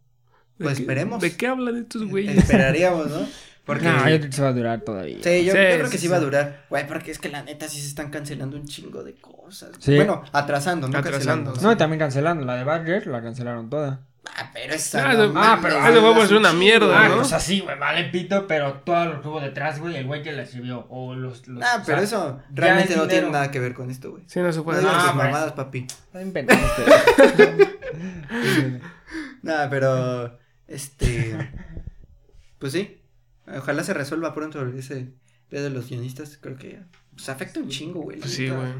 [0.60, 1.20] ¿De Pues esperemos.
[1.22, 2.38] ¿De qué hablan estos güeyes?
[2.38, 3.28] Esperaríamos, ¿no?
[3.66, 3.86] Porque...
[3.86, 5.18] No, yo creo que se va a durar todavía.
[5.22, 6.66] Sí, yo, Sí, yo creo que sí, sí, va a durar.
[6.70, 9.70] Güey, porque es que la neta sí se están cancelando un chingo de cosas.
[9.78, 9.96] Sí.
[9.96, 11.62] Bueno, atrasando, no Atrasando, cancelando.
[11.62, 12.46] No, y también cancelando.
[12.46, 14.00] La de Badger la cancelaron toda.
[14.36, 15.12] Ah, pero esa.
[15.12, 17.10] Ah, no ah, pero- ah, fue por es una mierda, güey.
[17.10, 17.22] ¿no?
[17.22, 20.24] o sea, sí, güey, vale pito, pero todo lo que hubo detrás, güey, el güey
[20.24, 21.48] que la escribió, o los...
[21.48, 24.24] los Ah, o pero sea, eso realmente no tiene nada que ver con esto, güey.
[24.26, 24.80] Sí, no se No puede.
[24.80, 25.86] Ah, tus pero- mamadas, papi.
[25.88, 26.66] está inventando
[27.24, 28.82] este.
[29.44, 30.40] Nada, pero.
[30.70, 31.36] Este.
[32.60, 33.02] Pues sí.
[33.48, 35.14] Ojalá se resuelva pronto ese
[35.50, 36.38] pedo de los guionistas.
[36.40, 36.80] Creo que.
[37.12, 38.20] Pues afecta un chingo, güey.
[38.20, 38.72] Pues sí, güey.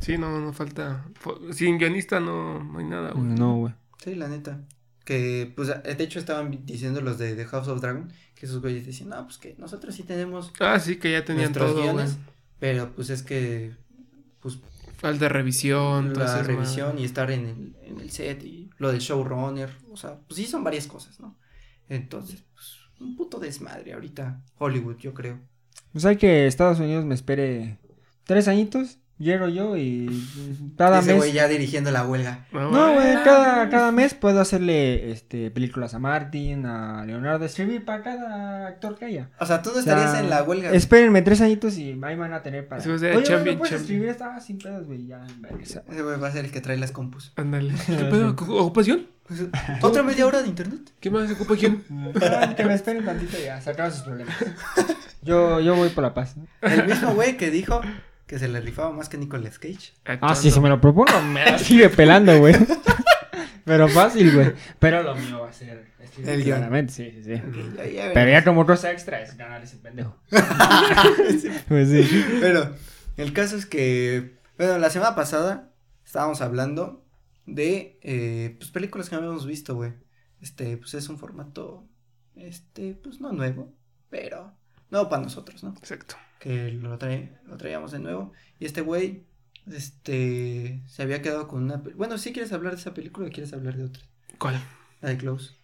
[0.00, 1.04] Sí, no, no falta.
[1.52, 3.24] Sin guionista no, no hay nada, güey.
[3.24, 3.74] No, güey.
[4.02, 4.60] Sí, la neta.
[5.04, 8.86] Que, pues, de hecho estaban diciendo los de The House of Dragon, que esos güeyes
[8.86, 11.94] decían, no, pues que nosotros sí tenemos Ah, sí, que ya tenían nuestros todo, güey.
[11.94, 12.16] guiones,
[12.58, 13.72] pero pues es que,
[14.40, 14.58] pues,
[14.96, 19.00] Falta revisión, todas la revisión y estar en el, en el set y lo del
[19.00, 21.36] showrunner, o sea, pues sí son varias cosas, ¿no?
[21.88, 25.38] Entonces, pues, un puto desmadre ahorita, Hollywood, yo creo.
[25.92, 27.78] Pues hay que Estados Unidos me espere
[28.24, 30.08] tres añitos, llego yo y
[30.76, 31.34] cada Ese güey mes...
[31.34, 32.46] ya dirigiendo la huelga.
[32.52, 38.02] No, güey, cada, cada mes puedo hacerle este, películas a Martin, a Leonardo, escribir para
[38.02, 39.30] cada actor que haya.
[39.38, 40.72] O sea, tú no O sea, estarías en la huelga.
[40.72, 42.82] Espérenme tres añitos y ahí van a tener para.
[42.82, 43.80] Oye, güey, champion, ¿no puedes champion.
[43.80, 45.24] escribir esta sin pedos, güey, ya.
[45.60, 47.32] Ese güey va a ser el que trae las compus.
[47.36, 47.74] Ándale.
[47.86, 48.30] ¿Qué pedo?
[48.30, 49.06] ¿Ocupación?
[49.80, 50.92] ¿Otra media hora de internet?
[51.00, 51.82] ¿Qué más ocupa quién?
[52.22, 54.34] Ah, que me esperen tantito y ya, se acaban sus problemas.
[55.22, 56.34] Yo, yo voy por la paz.
[56.60, 57.80] El mismo güey que dijo
[58.26, 59.92] que se le rifaba más que Nicolas Cage.
[60.20, 62.54] Ah, sí, si me lo propongo, me la sigue pelando, güey.
[63.64, 64.52] Pero fácil, güey.
[64.78, 65.92] Pero lo mío va a ser.
[66.18, 66.58] El guion.
[66.58, 67.32] claramente, sí, sí, sí.
[67.34, 70.16] Ok, ya- ya Pero ya como cosa extra es ganar ese pendejo.
[71.68, 72.24] pues sí.
[72.40, 72.74] Pero
[73.16, 75.70] el caso es que, bueno, la semana pasada
[76.04, 77.04] estábamos hablando
[77.46, 79.92] de, eh, pues, películas que no habíamos visto, güey.
[80.40, 81.84] Este, pues, es un formato,
[82.36, 83.72] este, pues, no nuevo,
[84.10, 84.52] pero
[84.90, 85.70] nuevo para nosotros, ¿no?
[85.78, 86.16] Exacto.
[86.44, 88.32] Que lo, trae- lo traíamos de nuevo.
[88.60, 89.24] Y este güey,
[89.66, 91.76] este, se había quedado con una...
[91.96, 94.02] Bueno, ¿sí quieres hablar de esa película o quieres hablar de otra?
[94.38, 94.60] ¿Cuál?
[95.00, 95.54] La de Close.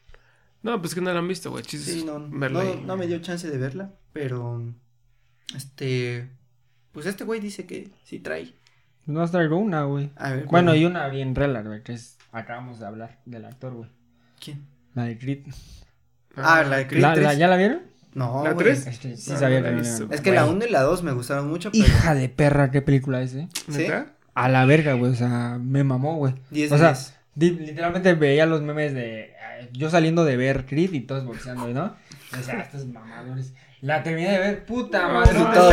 [0.63, 1.65] No, pues que no la han visto, güey.
[1.65, 4.73] Chis, Sí, no, no, no me dio chance de verla, pero,
[5.55, 6.31] este,
[6.93, 8.55] pues este güey dice que sí trae.
[9.07, 10.11] Nos traigo una, güey.
[10.19, 12.17] Bueno, bueno, y una bien real, güey, que es.
[12.33, 13.91] Acabamos de hablar del actor, güey.
[14.43, 14.67] ¿Quién?
[14.95, 15.47] La de Creed.
[16.37, 17.03] Ah, la de Creed.
[17.03, 17.39] ¿La, la- tres.
[17.39, 17.83] ¿Ya la vieron?
[18.15, 18.67] No, ¿La güey.
[18.67, 18.87] tres?
[18.87, 20.09] Este, sí No, sabía no la visto.
[20.11, 20.57] Es que la Güey.
[20.57, 23.49] 1 y la 2 me gustaron mucho, pero Hija de perra, qué película es, eh.
[23.69, 24.07] ¿Neta?
[24.35, 25.13] A la verga, güey.
[25.13, 26.35] O sea, me mamó, güey.
[26.51, 27.15] 10 O sea, 10.
[27.35, 29.21] di- literalmente veía los memes de.
[29.23, 31.95] eh, Yo saliendo de ver Creed y todos boxeando, ¿no?
[32.39, 33.53] O sea, estos mamadores.
[33.81, 35.33] La terminé de ver, puta No, madre.
[35.33, 35.73] sí, no, todo.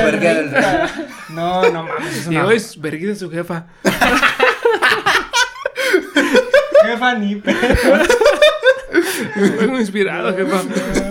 [1.29, 3.67] No, no mames, es Y hoy es verguida su jefa.
[6.85, 7.57] jefa ni pedo.
[9.59, 10.61] Vengo inspirado, jefa.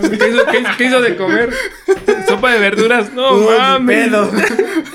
[0.09, 1.49] ¿Qué hizo, qué qué hizo de comer?
[2.27, 3.13] Sopa de verduras.
[3.13, 4.07] No Uy, mames.
[4.07, 4.31] pedo.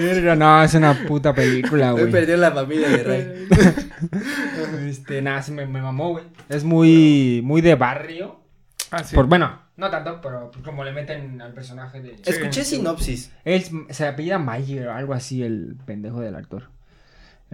[0.00, 2.12] Verga, no, es una puta película, Hoy güey.
[2.12, 3.48] perdió la familia de Rey.
[4.88, 6.24] Este, nada, sí me, me mamó, güey.
[6.48, 8.40] Es muy, muy de barrio.
[8.90, 9.14] Ah, sí.
[9.14, 12.16] Por, bueno, no tanto, pero como le meten al personaje de...
[12.24, 13.32] Escuché sinopsis.
[13.44, 16.70] Él se apellida Mayer o algo así, el pendejo del actor.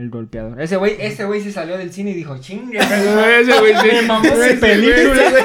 [0.00, 0.58] El golpeador.
[0.60, 2.78] Ese güey, ese güey se salió del cine y dijo, chingue.
[3.40, 3.88] Ese güey sí.
[3.92, 5.22] Me mamó Ese película.
[5.30, 5.42] güey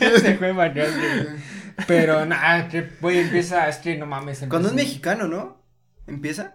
[0.14, 0.62] Ese güey.
[1.88, 4.44] Pero nada, que güey empieza, es que no mames.
[4.48, 5.60] Cuando es mexicano, ¿no?
[6.06, 6.54] ¿Empieza?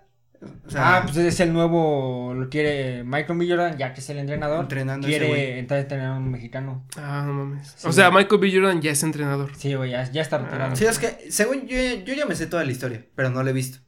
[0.66, 3.48] O sea, Ah, pues es el nuevo, lo quiere Michael B.
[3.50, 4.62] Jordan, ya que es el entrenador.
[4.62, 5.32] Entrenando a ese güey.
[5.34, 6.86] quiere entrar a entrenar a un mexicano.
[6.98, 7.74] Ah, no mames.
[7.78, 7.88] Sí.
[7.88, 8.52] O sea, Michael B.
[8.54, 9.52] Jordan ya es entrenador.
[9.58, 10.76] Sí, güey, ya, ya está retirado.
[10.76, 13.50] Sí, es que, según yo, yo ya me sé toda la historia, pero no la
[13.50, 13.80] he visto.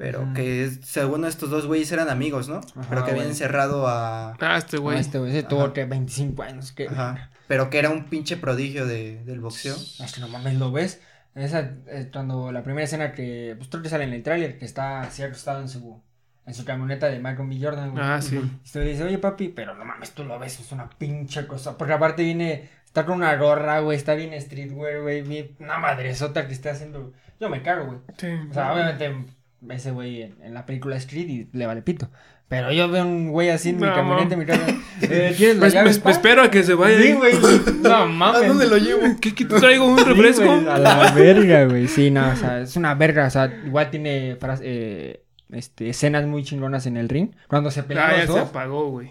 [0.00, 0.32] Pero Mm.
[0.32, 2.56] que según estos dos güeyes eran amigos, ¿no?
[2.56, 3.28] Ajá, pero que habían güey.
[3.28, 4.32] encerrado a...
[4.40, 4.98] Ah, este No, güey.
[4.98, 5.72] este güey, ese tuvo Ajá.
[5.74, 6.72] que 25 años.
[6.72, 6.88] Que...
[6.88, 7.30] Ajá.
[7.46, 9.74] Pero que era un pinche prodigio de, del boxeo.
[9.76, 11.02] Es que no mames, ¿lo ves?
[11.34, 14.64] Esa, eh, cuando la primera escena que, pues creo que sale en el tráiler, que
[14.64, 16.00] está así acostado en su,
[16.46, 17.58] en su camioneta de Michael B.
[17.60, 18.02] Jordan, güey.
[18.02, 18.40] Ah, sí.
[18.64, 21.46] Y se le dice, oye papi, pero no mames, tú lo ves, es una pinche
[21.46, 21.76] cosa.
[21.76, 26.46] Porque aparte viene, está con una gorra, güey, está bien streetwear, güey, bien- una madresota
[26.46, 27.12] que está haciendo.
[27.38, 27.98] Yo me cago, güey.
[28.16, 28.28] Sí.
[28.50, 29.24] O sea, obviamente
[29.68, 32.10] ese güey en, en la película es Creed y le vale pito.
[32.48, 34.66] Pero yo veo un güey así en mi camioneta, en mi casa.
[35.02, 37.00] Eh, ¿Quieres la Pues, llave, pues, espero a que se vaya.
[37.00, 37.32] Sí, güey.
[37.82, 38.42] No mames.
[38.42, 39.00] ¿A dónde lo llevo?
[39.20, 39.86] ¿Qué, qué te traigo?
[39.86, 40.50] ¿Un Sí, refresco?
[40.50, 41.88] a la verga, güey.
[41.88, 43.26] Sí, no, o sea, es una verga.
[43.26, 47.30] O sea, igual tiene fras- eh, este, escenas muy chingonas en el ring.
[47.48, 49.10] Cuando se pelean Ah, ya los se dos, apagó, güey.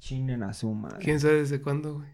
[0.00, 0.98] chinguen a su madre.
[1.00, 2.08] ¿Quién sabe desde cuándo, güey?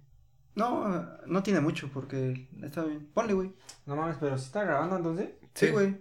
[0.54, 3.08] No, no tiene mucho porque está bien.
[3.12, 3.50] Ponle, güey.
[3.86, 5.30] No mames, pero si está grabando entonces.
[5.54, 5.96] Sí, güey.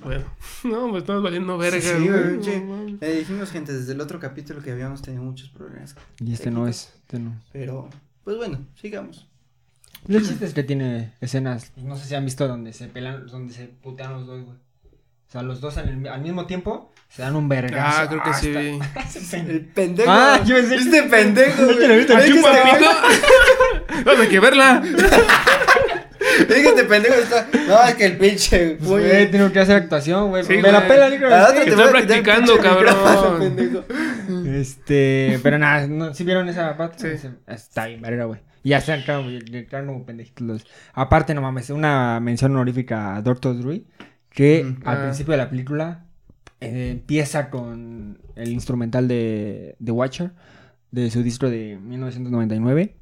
[0.00, 0.24] Bueno.
[0.64, 2.60] No, pues estamos valiendo verga, Sí, sí, güey.
[2.64, 2.98] No.
[3.00, 5.96] Le dijimos, gente, desde el otro capítulo que habíamos tenido muchos problemas.
[6.20, 6.92] Y este no es.
[7.00, 7.36] Este no.
[7.52, 7.88] Pero,
[8.24, 9.28] pues bueno, sigamos.
[10.08, 13.26] El chiste es que tiene escenas, pues, no sé si han visto donde se pelean,
[13.26, 14.56] donde se putean los dos, güey.
[14.56, 18.02] O sea, los dos en el- al mismo tiempo se dan un vergazo.
[18.02, 18.52] Ah, creo que sí.
[19.36, 20.10] El pendejo.
[20.10, 21.78] Ah, yo pensé- Este pendejo, güey.
[21.78, 24.04] que lo viste, ¿Aquí un este- papito?
[24.04, 24.82] Vamos a que verla.
[26.46, 27.48] Que este pendejo está.
[27.68, 28.76] No, es que el pinche.
[28.78, 29.30] Pues, güey.
[29.30, 30.44] tengo que hacer actuación, güey.
[30.44, 31.16] Sí, me la pela, sí.
[31.18, 34.46] te Estoy el practicando, micrófono, cabrón.
[34.46, 37.18] Este, pero nada, ¿no, ¿sí vieron esa parte?
[37.18, 37.28] Sí.
[37.46, 38.40] Está bien, verga, güey.
[38.64, 40.66] Y ya ya quedaron como pendejitos los.
[40.94, 43.60] Aparte, no mames, una mención honorífica a Dr.
[43.60, 43.82] Dre,
[44.30, 44.82] que Mm.
[44.88, 45.02] al Ah.
[45.02, 46.04] principio de la película
[46.60, 50.30] eh, empieza con el instrumental de The Watcher,
[50.92, 52.94] de su disco de 1999.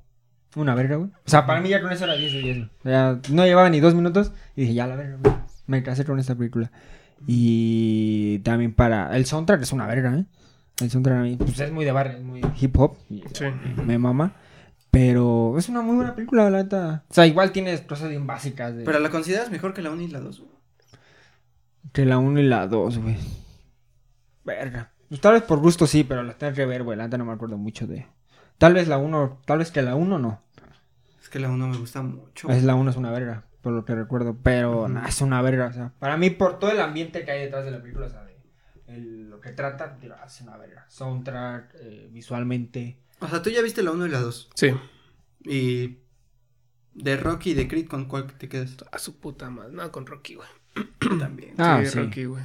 [0.57, 1.11] Una verga, güey.
[1.11, 2.71] O sea, para mí ya con eso era 10 de 10, güey.
[2.81, 5.35] O sea, no llevaba ni dos minutos y dije, ya la verga, güey.
[5.67, 6.71] Me casé con esta película.
[7.27, 9.15] Y también para.
[9.17, 10.25] El soundtrack es una verga, ¿eh?
[10.81, 12.97] El soundtrack a mí, pues es muy de barrio, es muy hip hop.
[13.09, 13.45] y Sí.
[13.85, 14.35] Me mama.
[14.91, 17.05] Pero es una muy buena película, la neta.
[17.09, 18.85] O sea, igual tienes cosas bien básicas de.
[18.85, 20.51] Pero la consideras mejor que la 1 y la 2, güey.
[21.93, 23.17] Que la 1 y la 2, güey.
[24.45, 24.91] Verga.
[25.09, 26.99] Pues tal vez por gusto sí, pero la tengo que ver, güey.
[26.99, 28.07] La neta no me acuerdo mucho de.
[28.61, 30.43] Tal vez la 1, tal vez que la 1 no.
[31.19, 32.51] Es que la 1 me gusta mucho.
[32.51, 34.37] Es la 1 es una verga, por lo que recuerdo.
[34.43, 35.95] Pero nah, es una verga, o sea.
[35.99, 38.37] Para mí, por todo el ambiente que hay detrás de la película, o sea, de-
[38.87, 40.85] el- lo que trata, digo, es una verga.
[40.91, 42.99] Soundtrack, eh, visualmente.
[43.21, 44.51] O sea, tú ya viste la 1 y la 2.
[44.55, 44.73] Sí.
[45.45, 46.01] Y.
[46.93, 48.77] De Rocky y de Creed, ¿con cuál te quedas?
[48.93, 49.73] A su puta madre.
[49.73, 50.49] No, con Rocky, güey.
[51.19, 51.55] También.
[51.57, 51.99] Ah, sí, sí.
[51.99, 52.43] Rocky, güey.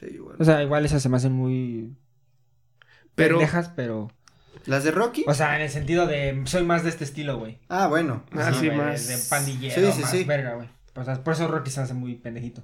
[0.00, 0.36] Sí, igual.
[0.40, 1.94] O sea, igual esas se me hacen muy
[3.14, 4.10] Pero, pendejas, pero...
[4.66, 5.24] ¿Las de Rocky?
[5.26, 6.42] O sea, en el sentido de...
[6.46, 7.58] Soy más de este estilo, güey.
[7.68, 8.24] Ah, bueno.
[8.32, 10.24] Ah, sí, güey, más- De pandillero, Sí, sí, más sí.
[10.24, 10.68] verga, güey.
[10.94, 12.62] O sea, por eso Rocky se hace muy pendejito.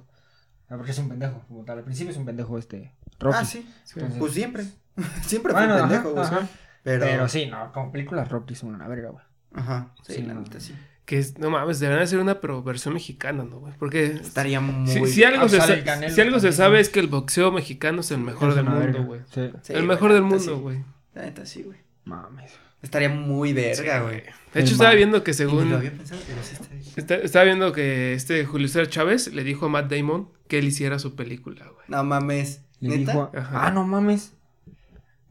[0.67, 1.79] Sea, porque es un pendejo, como tal.
[1.79, 3.37] Al principio es un pendejo este Rocky.
[3.39, 3.67] Ah, sí.
[3.83, 3.93] sí.
[3.95, 4.63] Entonces- Pues siempre.
[5.25, 6.49] siempre Bueno, fue ajá, pendejo, güey.
[6.83, 7.05] Pero...
[7.05, 7.27] Pero...
[7.27, 9.23] sí, no, como películas Rocky son una verga, güey.
[9.53, 9.93] Ajá.
[10.05, 10.41] Sí, Sí, la no.
[10.41, 10.75] neta sí.
[11.05, 13.73] que es, no mames, deberían hacer una pero versión mexicana, ¿no, güey?
[13.79, 14.87] Porque Estaría muy...
[14.87, 17.51] si, si algo, Ah, se, sa- Canelo si algo se sabe es que el boxeo
[17.51, 19.21] mexicano es el mejor Es del mundo, güey.
[19.33, 19.49] Sí.
[19.63, 20.51] Sí, el güey, mejor del mundo, sí.
[20.51, 20.83] güey.
[21.19, 21.77] La neta sí, güey.
[22.05, 22.51] Mames.
[22.81, 24.21] Estaría muy verga, güey.
[24.21, 25.69] De El hecho, estaba viendo que según...
[25.69, 29.43] lo había pensado, pero sí estaría- Está- estaba viendo que este Julio César Chávez le
[29.43, 31.85] dijo a Matt Damon que él hiciera su película, güey.
[31.89, 32.63] No mames.
[32.79, 33.11] Le ¿Neta?
[33.11, 33.31] dijo...
[33.35, 34.31] Ah, no mames.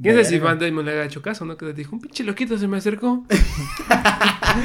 [0.01, 0.39] ¿Quién sabe si.
[0.39, 1.57] Matt Damon le haya hecho caso, no?
[1.57, 3.25] Que le dijo, un pinche loquito se me acercó.
[3.89, 4.61] "Ah,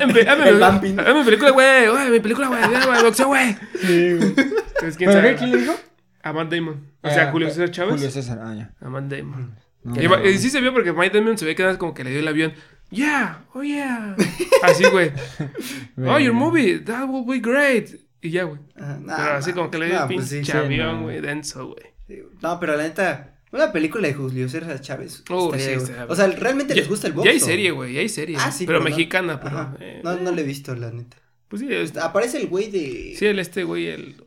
[0.00, 0.98] hazme- El vamping.
[0.98, 3.56] hazme mi película, güey, güey, mi película, güey, güey, boxeo, güey.
[3.80, 4.34] Sí, güey.
[4.96, 5.74] ¿quién le dijo?
[6.22, 6.86] A Matt Damon.
[7.02, 7.94] O sea, Ah, Julio pues, César Chávez.
[7.94, 8.72] Julio César, ah, ya.
[8.80, 9.54] A Matt Damon.
[9.84, 11.92] No, y, no, y sí se vio porque Matt Damon se ve que nada como
[11.94, 12.52] que le dio el avión.
[12.90, 14.14] Yeah, oh yeah.
[14.62, 15.12] Así, güey.
[16.06, 17.88] Oh, your movie, that will be great.
[18.20, 18.60] Y ya, güey.
[18.76, 21.02] Nah, Pero así como que le dio nah, el pues pinche sí, avión, no.
[21.04, 21.84] güey, denso, güey.
[22.06, 22.22] Sí.
[22.40, 25.24] No, pero la neta, una película de Julio César Chávez.
[25.30, 27.24] Oh, estaría, sí, O sea, ¿realmente les gusta el box?
[27.24, 28.36] Ya hay serie, güey, ya hay serie.
[28.38, 29.74] Ah, sí, pero, no- mexicana, pero.
[29.80, 31.16] Eh, No, no le he visto, la neta.
[31.48, 33.14] Pues sí, es- Aparece el güey de.
[33.18, 34.22] sí, el este güey, el.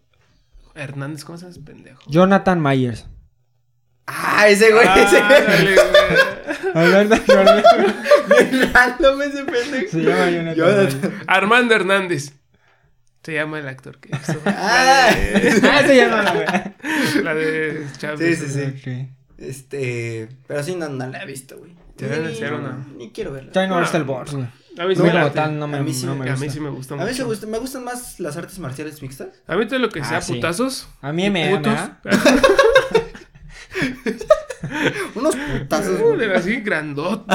[0.74, 2.02] Hernández, ¿cómo se llama ese pendejo?
[2.08, 3.08] Jonathan Myers.
[4.08, 6.76] Ah, ese güey, Ah, ese dale, güey.
[6.76, 7.16] Hablando.
[8.28, 9.92] Bien random ese pendejo.
[9.92, 11.24] Se llama Jonathan.
[11.28, 12.34] Armando Hernández.
[13.24, 14.40] Se llama el actor que hizo.
[14.46, 15.10] Ah.
[15.16, 17.24] De, Ah, se llama la güey.
[17.24, 18.40] la de Chávez.
[18.40, 18.82] Sí, sí, sí.
[18.84, 19.10] Sí.
[19.40, 20.30] Este.
[20.48, 21.74] Pero sí, no, no la he visto, güey.
[21.96, 22.86] Te deben Ni- hacer una.
[22.96, 23.52] Ni quiero verla.
[23.52, 23.82] Todavía no Ah.
[23.82, 24.46] gusta el box, güey.
[24.78, 26.46] A mí sí No, me tal, no A mí sí no me- me A gusta.
[26.46, 27.10] mí sí me gusta A mucho.
[27.12, 29.30] mí me, gusta, me gustan más las artes marciales mixtas.
[29.48, 30.34] A mí todo lo que sea Ah, sí.
[30.34, 30.88] putazos.
[31.02, 31.60] A mí me.
[35.16, 36.00] Unos putazos.
[36.00, 36.14] güey.
[36.14, 37.34] Joder, así grandote.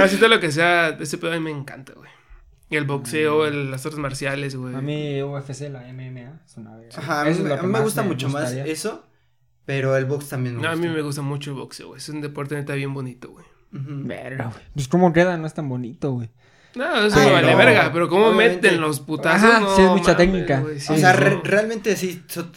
[0.00, 2.08] Así todo lo que sea, ese pedo a mí me encanta, güey.
[2.68, 4.74] Y el boxeo, el- las artes marciales, güey.
[4.74, 6.98] A mí UFC, la MMA, es una verga.
[6.98, 8.62] Ajá, a mí, Eso es lo a que mí me gusta mucho gustaría.
[8.62, 9.04] más eso.
[9.66, 10.84] Pero el box también me No, gusta.
[10.86, 11.98] a mí me gusta mucho el boxeo, güey.
[11.98, 13.44] Es un deporte neta bien bonito, güey.
[13.72, 14.64] Verga, güey.
[14.74, 16.30] Pues cómo queda, no es tan bonito, güey.
[16.76, 17.58] No, eso Ay, me vale no.
[17.58, 18.68] verga, pero cómo Obviamente.
[18.68, 20.64] meten los putazos, Ajá, no, sí, es mucha mames, técnica.
[20.78, 21.18] sí, o sea, no.
[21.20, 22.22] re- realmente sí.
[22.28, 22.50] so-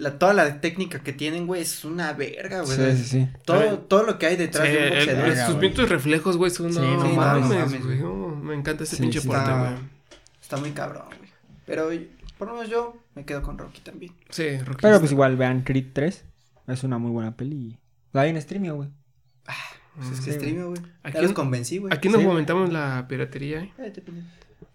[0.00, 2.76] la, toda la técnica que tienen, güey, es una verga, güey.
[2.76, 3.28] Sí, sí, sí.
[3.44, 5.24] Todo, todo lo que hay detrás Sí, de un el- boxeador.
[5.24, 7.98] el- verga, sus pintos reflejos, güey, son no, Sí, no mames, güey.
[7.98, 9.72] no, me encanta ese Sí, pinche está- güey.
[10.40, 11.30] Está muy cabrón, güey.
[11.66, 11.88] Pero
[12.38, 14.12] por lo menos yo me quedo con Rocky también.
[14.30, 14.78] Sí, Rocky.
[14.82, 16.24] Pero pues igual, vean Creed 3.
[16.66, 17.78] Es una muy buena peli.
[18.12, 18.88] La hay en streaming, güey.
[19.96, 20.80] Pues es Sí, que streameo, güey.
[21.02, 21.92] Aquí Ya los convencí, güey.
[21.92, 22.34] Aquí nos Sí, güey.
[22.34, 23.72] fomentamos la piratería, ¿eh?
[23.76, 24.26] Pendejo.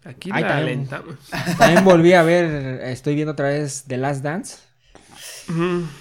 [0.03, 0.67] Aquí Ahí la también.
[0.79, 1.15] alentamos.
[1.57, 4.57] También volví a ver, estoy viendo otra vez The Last Dance.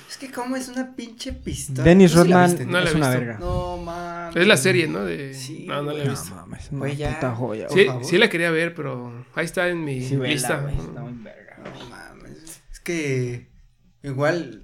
[0.09, 1.85] Es que como es una pinche pistola.
[1.85, 2.67] Dennis ¿Tú sí Rodman viste?
[2.67, 3.39] No es una verga.
[3.39, 4.37] No, mames.
[4.37, 5.05] Es la serie, ¿no?
[5.05, 5.35] De...
[5.35, 6.35] Sí, no, no la he visto.
[6.35, 7.15] mames, una ya.
[7.15, 10.71] puta joya, Sí, sí la quería ver, pero ahí está en mi Sí, vela, lista.
[10.71, 11.59] está muy verga.
[11.65, 12.63] No mames.
[12.73, 13.49] Es que
[14.03, 14.63] igual.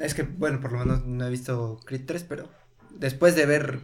[0.00, 2.50] Es que, bueno, por lo menos no he visto Creed 3, pero
[2.90, 3.80] después de ver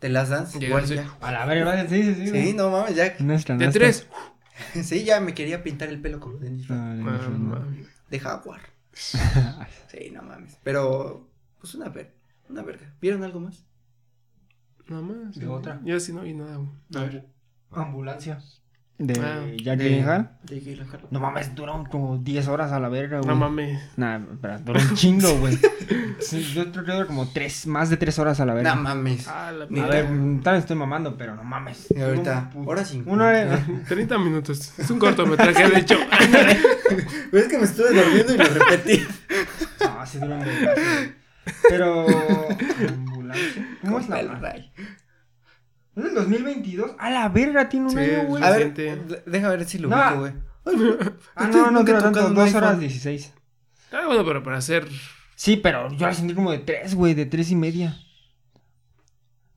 [0.00, 1.16] The Last Dance, igual ya.
[1.20, 2.30] A la verga, sí, sí, sí.
[2.30, 3.14] Sí, no mames, ya.
[3.20, 3.94] Nuestra, De.
[4.82, 7.52] Sí, ya me quería pintar el pelo como Dennis Rodman.
[7.52, 7.90] Ah.
[8.10, 8.60] De Jaguar.
[8.96, 10.58] Sí, no mames.
[10.62, 11.28] Pero,
[11.60, 12.14] pues una ver,
[12.48, 12.94] una verga.
[13.00, 13.64] ¿Vieron algo más?
[14.88, 15.38] Nada más.
[15.38, 15.80] ¿De otra?
[15.84, 16.58] Yo sí no vi nada.
[16.94, 17.26] A ver.
[17.70, 18.42] Ambulancia.
[18.98, 20.30] De Ah, Jack Gyllenhaal.
[20.44, 21.00] de Gyllenhaal.
[21.10, 23.28] No mames, duró como 10 horas a la verga, güey.
[23.28, 23.78] No mames.
[23.96, 25.58] Nah, pero duró un chingo, güey.
[26.18, 28.74] Sí, yo creo que duró como 3, más de 3 horas a la verga.
[28.74, 29.28] No mames.
[29.28, 30.06] Ah, la a ver,
[30.42, 31.88] tal vez estoy mamando, pero no mames.
[31.94, 33.10] Y ahorita, Una- hora cinco.
[33.10, 33.66] Una hora.
[33.86, 34.72] 30 minutos.
[34.78, 35.96] Es un cortometraje, de hecho.
[37.30, 39.06] Pero es que me estuve durmiendo y lo repetí.
[39.80, 41.12] No, sí duró un vergazo, güey.
[41.68, 42.06] Pero.
[42.88, 43.78] Ambulancia.
[43.82, 44.16] ¿Cómo es la.
[45.96, 46.92] ¿Es del 2022?
[46.98, 48.42] A la verga, tiene un Sí, año, güey.
[48.44, 48.74] A ver,
[49.26, 49.96] deja ver si lo No.
[49.96, 50.32] ubico, güey.
[51.34, 52.08] Ah, no, no duró tanto.
[52.10, 52.64] tocado un 2 iPhone.
[52.64, 53.32] horas 16.
[53.92, 54.86] Ah, bueno, pero para hacer.
[55.36, 57.96] Sí, pero yo la sentí como de 3, güey, de 3 y media.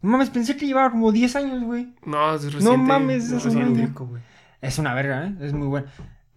[0.02, 1.93] No mames, pensé que llevaba como 10 años, güey.
[2.06, 2.78] No, es reciente.
[2.78, 3.88] mames, es es un reciente.
[4.04, 4.21] güey.
[4.62, 5.36] Es una verga, ¿eh?
[5.41, 5.88] Es muy bueno.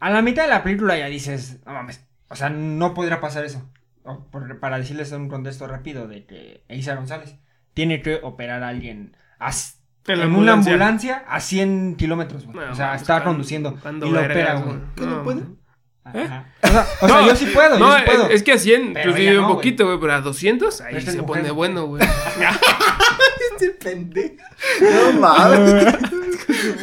[0.00, 3.44] A la mitad de la película ya dices, no mames, o sea, no podrá pasar
[3.44, 3.70] eso.
[4.04, 7.36] O por- para decirles un contexto rápido de que Isa González
[7.72, 10.72] tiene que operar a alguien as- En en, la una ambulancia.
[10.72, 12.66] ambulancia a 100 kilómetros, güey.
[12.66, 14.76] No, o sea, mames, está cuando- conduciendo cuando y lo opera, güey.
[14.96, 15.42] ¿Qué no puede?
[16.04, 16.46] Ajá.
[16.62, 18.24] O sea, o sea, No, yo sí puedo, No, yo sí puedo.
[18.26, 20.80] es, es que a 100, Pero pues vive un no, poquito, güey, pero a 200,
[20.80, 21.52] ahí se es pone mujer.
[21.52, 22.02] bueno, güey.
[23.52, 24.34] Este pendejo.
[24.80, 25.84] No mames.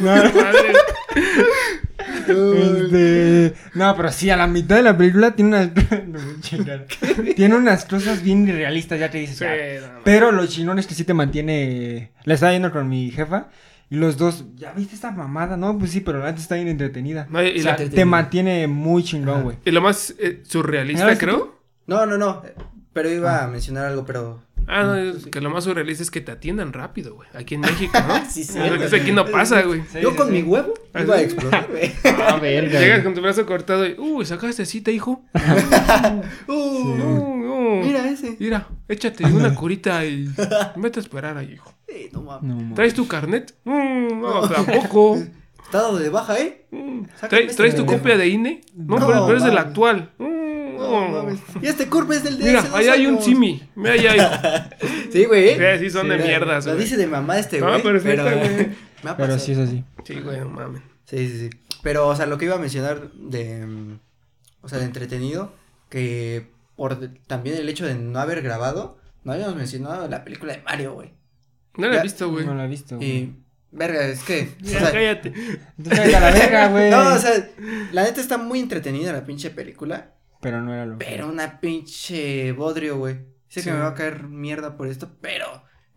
[0.00, 0.72] Madre.
[2.28, 5.70] Este, no, pero sí, a la mitad de la película tiene unas.
[7.36, 9.38] Tiene unas cosas bien irrealistas, ya te dices.
[9.38, 9.80] Sí, ya.
[9.80, 10.02] no, mames.
[10.04, 12.12] Pero lo chingón es que sí te mantiene.
[12.24, 13.48] La estaba viendo con mi jefa.
[13.88, 15.56] Y los dos, ¿ya viste esta mamada?
[15.56, 17.26] No, pues sí, pero la neta está bien entretenida.
[17.28, 19.56] No, y- y o sea, la- te mantiene muy chingón, güey.
[19.64, 21.58] Y lo más eh, surrealista, ¿Sabes creo.
[21.86, 22.42] No, no, no.
[22.92, 24.42] Pero iba a mencionar algo, pero.
[24.72, 27.28] Ah, no, es que lo más surrealista es que te atiendan rápido, güey.
[27.34, 28.24] Aquí en México, ¿no?
[28.30, 28.58] Sí, sí.
[28.58, 29.82] Eso aquí no pasa, güey.
[29.92, 30.32] Sí, Yo sí, con sí.
[30.34, 31.92] mi huevo ¿Ah, iba a explotar, güey.
[32.04, 32.78] Ah, verga.
[32.78, 35.22] Llegas con tu brazo cortado y, uy, sacaste cita, hijo.
[36.46, 37.60] Uh, No, no.
[37.84, 38.36] Mira ese.
[38.38, 40.28] Mira, échate una curita y
[40.76, 41.74] vete a esperar ahí, hijo.
[41.88, 42.42] Sí, no mames.
[42.48, 42.74] No, mames.
[42.74, 43.54] ¿Traes tu carnet?
[43.64, 45.16] Mm, no, tampoco.
[45.64, 46.66] Está dado de baja, ¿eh?
[46.72, 48.60] Mm, ¿Traes, este ¿traes tu copia de INE?
[48.74, 50.10] No, No, pero, pero es el actual.
[50.18, 50.29] Mm,
[50.80, 51.22] No, no.
[51.22, 51.40] mames.
[51.62, 53.24] Y este curve es del de Mira, hace dos allá hay un años.
[53.24, 53.62] simi.
[53.74, 54.88] Mira, allá hay.
[55.12, 55.54] Sí, güey.
[55.56, 56.84] Sí, sí, son de la- mierdas, Lo güey.
[56.84, 57.82] dice de mamá este, No, güey.
[57.82, 58.66] pero es neta, güey.
[59.02, 59.38] Me ha Pero pasado.
[59.38, 59.84] sí es así.
[60.04, 60.82] Sí, güey, no mames.
[61.06, 61.50] Sí, sí, sí.
[61.82, 63.66] Pero, o sea, lo que iba a mencionar de.
[63.66, 63.98] mm,
[64.62, 65.52] O sea, de entretenido.
[65.88, 68.98] Que por de- también el hecho de no haber grabado.
[69.24, 71.12] No habíamos mencionado la película de Mario, güey.
[71.76, 72.46] No la he Ya- visto, güey.
[72.46, 73.08] No la he visto, güey.
[73.08, 73.36] Y.
[73.72, 74.50] Verga, es que.
[74.62, 75.32] o Ya, sea, cállate.
[75.78, 76.90] Entonces, vete a la verga, güey.
[76.90, 77.48] no, o sea,
[77.92, 80.12] la neta está muy entretenida la pinche película.
[80.40, 83.16] Pero no era lo Pero una pinche bodrio, güey.
[83.48, 83.68] Sé Sí.
[83.68, 85.46] que me va a caer mierda por esto, pero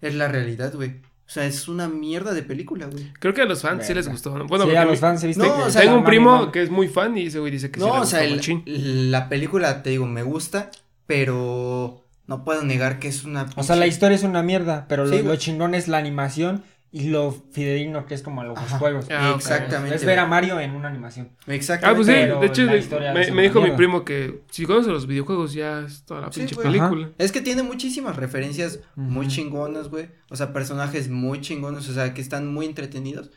[0.02, 1.02] es la realidad, güey.
[1.26, 3.12] O sea, es una mierda de película, güey.
[3.20, 4.38] Creo que a los fans sí les gustó.
[4.38, 4.46] ¿no?
[4.48, 6.52] Bueno, sí, a los fans he visto No, que o sea, Tengo un primo mami.
[6.52, 9.30] que es muy fan y ese güey dice que sí No, o sea, el- la
[9.30, 10.70] película, te digo, me gusta,
[11.08, 13.46] pero no puedo negar que es una.
[13.56, 15.98] O sea, la pinche- historia es una mierda, pero Sí, lo, lo chingón es la
[15.98, 16.64] animación
[16.96, 18.78] y lo fidedigno que es como a los Ajá.
[18.78, 19.08] juegos.
[19.10, 19.34] Ah.
[19.36, 19.96] Exactamente.
[19.96, 21.32] Es ver a Mario en una animación.
[21.48, 21.88] Exactamente.
[21.88, 25.08] Ah, pues sí, Pero de hecho, de- me, dijo mi primo que si conoces los
[25.08, 27.10] videojuegos ya es toda la Sí, pinche película.
[27.18, 30.10] Es que tiene muchísimas referencias muy chingonas, güey.
[30.30, 33.32] O sea, personajes muy chingones, o sea, que están muy entretenidos.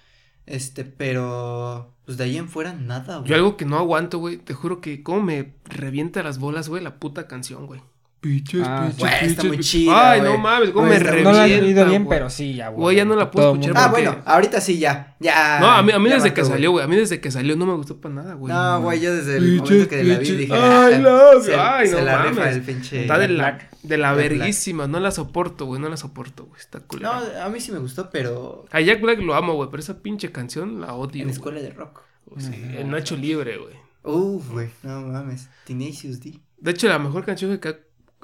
[0.44, 1.94] Este, pero.
[2.04, 3.30] Pues de ahí en fuera, nada, güey.
[3.30, 6.82] Yo algo que no aguanto, güey, te juro que cómo me revienta las bolas, güey,
[6.84, 7.80] la puta canción, güey.
[8.18, 10.32] Piches, Ah, piches, güey, está muy chida, Ay, güey.
[10.32, 11.30] no mames, cómo Güey, me revienta.
[11.32, 12.18] No la he oído bien, güey.
[12.18, 15.14] pero sí, ya, Güey, ya no la puedo escuchar Ah, porque- bueno, ahorita sí, ya.
[15.20, 15.60] Ya.
[15.60, 16.52] No, a mí, a mí desde mató, que güey.
[16.52, 18.52] salió, güey, a mí desde que salió no me gustó para nada, güey.
[18.52, 20.54] No, güey, yo desde el Piches, momento que la vi dije.
[20.54, 22.56] Ay, no, se, ay, se no la mames.
[22.56, 23.02] el pinche.
[23.02, 26.78] Está de la, de la verguísima, no la soporto, güey, no la soporto, güey, está
[26.80, 27.44] No, culera.
[27.44, 28.64] a mí sí me gustó, pero.
[28.72, 31.20] A Jack Black lo amo, güey, pero esa pinche canción la odio.
[31.20, 31.32] En güey.
[31.32, 32.00] escuela de rock.
[32.38, 33.74] Sí, el Nacho Libre, güey.
[34.02, 35.48] Uf, güey, no mames.
[35.64, 36.40] Tenacious D.
[36.58, 37.76] De hecho, la mejor canción que ha,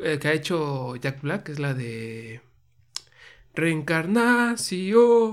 [0.02, 2.40] eh, que ha hecho Jack Black es la de
[3.54, 5.32] Reencarnación.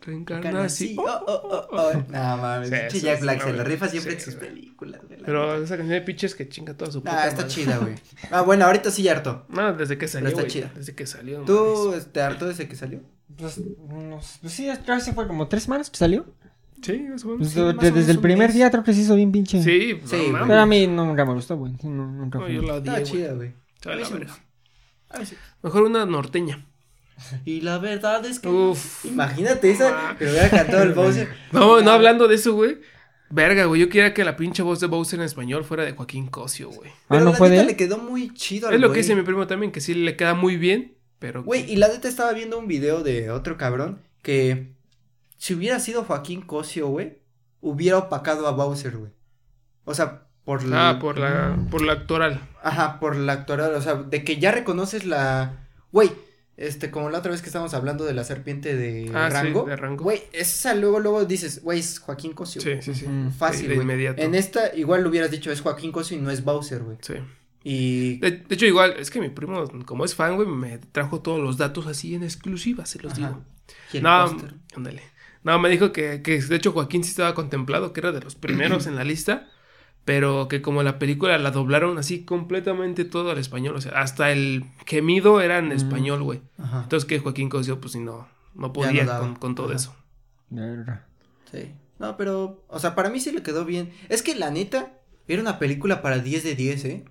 [0.00, 0.98] Reencarnación.
[0.98, 1.92] Oh, oh, oh, oh.
[2.08, 2.70] No mames.
[2.92, 4.48] Sí, Jack es Black se la rifa siempre Sí, en sus güey.
[4.48, 7.54] películas, Pero esa canción de pinches que chinga toda su puta Ah, está madre.
[7.54, 7.94] chida, güey.
[8.30, 9.44] Ah, bueno, ahorita sí ya harto.
[9.48, 10.52] No, desde que salió, está güey.
[10.52, 10.72] chida.
[10.74, 11.40] Desde que salió.
[11.40, 12.12] no ¿Tú mames.
[12.12, 13.00] te harto desde que salió?
[13.36, 16.26] Pues, unos- pues sí, creo que sí fue como tres semanas que salió.
[16.82, 17.38] Sí, más o menos.
[17.38, 18.54] Pues, Sí, más o desde el primer mes.
[18.56, 19.62] día creo que se hizo bien pinche.
[19.62, 20.46] Sí, Sí, no.
[20.46, 21.72] Pero a mí nunca me gustó, güey.
[21.82, 23.52] No, nunca No, yo la odié, Está chida, güey.
[25.62, 26.66] Mejor una norteña.
[27.44, 28.48] Y la verdad es que.
[28.48, 29.04] Uf.
[29.04, 30.16] Imagínate esa.
[30.18, 31.28] Que lo hubiera cantado el Bowser.
[31.52, 32.78] No, no hablando de eso, güey.
[33.28, 33.80] Verga, güey.
[33.80, 36.90] Yo quería que la pinche voz de Bowser en español fuera de Joaquín Cosio, güey.
[36.90, 37.66] Ah, Pero ¿no la fue de neta él?
[37.68, 40.16] le quedó muy chido al Es lo que dice mi primo también, que sí le
[40.16, 41.44] queda muy bien, pero.
[41.44, 44.72] Güey, y la neta estaba viendo un video de otro cabrón que
[45.40, 47.18] si hubiera sido Joaquín Cosio, güey,
[47.62, 49.12] hubiera opacado a Bowser, güey.
[49.84, 52.40] O sea, por Ah, por la, por la actoral.
[52.62, 55.66] Ajá, por la actoral, o sea, de que ya reconoces la...
[55.92, 56.12] Güey,
[56.58, 59.64] este, como la otra vez que estábamos hablando de la serpiente de Ah, sí, Rango.
[59.64, 60.04] de Rango.
[60.04, 62.60] Güey, esa luego, luego dices, güey, es Joaquín Cosio.
[62.60, 63.06] Sí, sí, sí.
[63.38, 63.84] Fácil, De- de güey.
[63.84, 64.20] inmediato.
[64.22, 66.98] En esta igual lo hubieras dicho, es Joaquín Cosio y no es Bowser, güey.
[67.00, 67.14] Sí.
[67.64, 68.18] Y...
[68.18, 71.40] De, de hecho, igual, es que mi primo, como es fan, güey, me trajo todos
[71.40, 73.20] los datos así en exclusiva, se los Ajá.
[73.28, 73.44] digo.
[73.92, 74.54] y el No, póster.
[74.76, 75.02] ándale.
[75.42, 78.34] No, me dijo que, que de hecho Joaquín sí estaba contemplado, que era de los
[78.34, 79.48] primeros en la lista,
[80.04, 84.32] pero que como la película la doblaron así completamente todo al español, o sea, hasta
[84.32, 85.72] el gemido era en Mm.
[85.72, 86.42] español, güey.
[86.58, 89.20] Ajá, Entonces que Joaquín Cosio, pues sí, no, no no podía daba.
[89.20, 89.76] con, con todo Ajá.
[89.76, 89.96] eso.
[91.50, 91.72] Sí.
[91.98, 93.92] No, pero, o sea, para mí sí le quedó bien.
[94.08, 94.92] Es que la neta,
[95.28, 97.04] era una película para 10 de 10, ¿eh?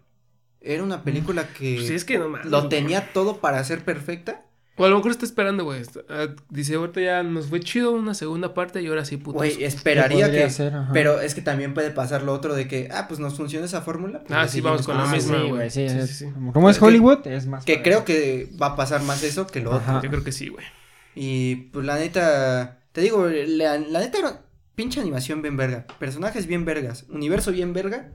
[0.62, 4.46] Era una película que Pues sí, es que no lo tenía todo para ser perfecta.
[4.82, 5.82] O a lo mejor está esperando, güey.
[6.10, 9.36] Ah, Dice, ahorita ya nos fue chido una segunda parte y ahora sí, putos.
[9.40, 10.50] Güey, esperaría que...
[10.50, 10.74] ser.
[10.94, 13.82] Pero es que también puede pasar lo otro de que, ah, pues nos funciona esa
[13.82, 14.24] fórmula.
[14.26, 15.70] pues Ah, sí, vamos con la misma, güey.
[15.70, 16.32] sí, Sí, es- sí, sí.
[16.54, 17.66] Como, es Que- Hollywood, es más.
[17.66, 18.06] Que creo eso.
[18.06, 19.98] que va a pasar más eso que lo Ajá.
[19.98, 20.04] otro.
[20.08, 20.66] Yo creo que sí, güey.
[21.14, 24.42] Y pues la neta, te digo, la, la neta era
[24.76, 28.12] pinche animación bien verga, personajes bien vergas, universo bien verga.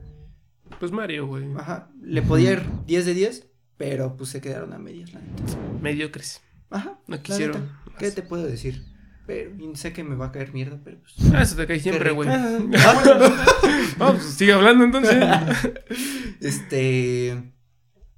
[0.79, 1.45] Pues Mario, güey.
[1.57, 3.47] Ajá, le podía ir 10 de 10,
[3.77, 5.43] pero pues se quedaron a medias, la neta.
[5.79, 6.41] Mediocres.
[6.75, 7.61] Ajá, No quisieron.
[7.61, 8.83] neta, ¿Qué te puedo decir?
[9.27, 11.33] Pero sé que me va a caer mierda, pero pues.
[11.33, 12.29] Ah, eso te cae siempre, güey.
[12.29, 12.59] Ah,
[13.97, 15.15] Vamos, pues, sigue hablando entonces.
[16.41, 17.51] Este.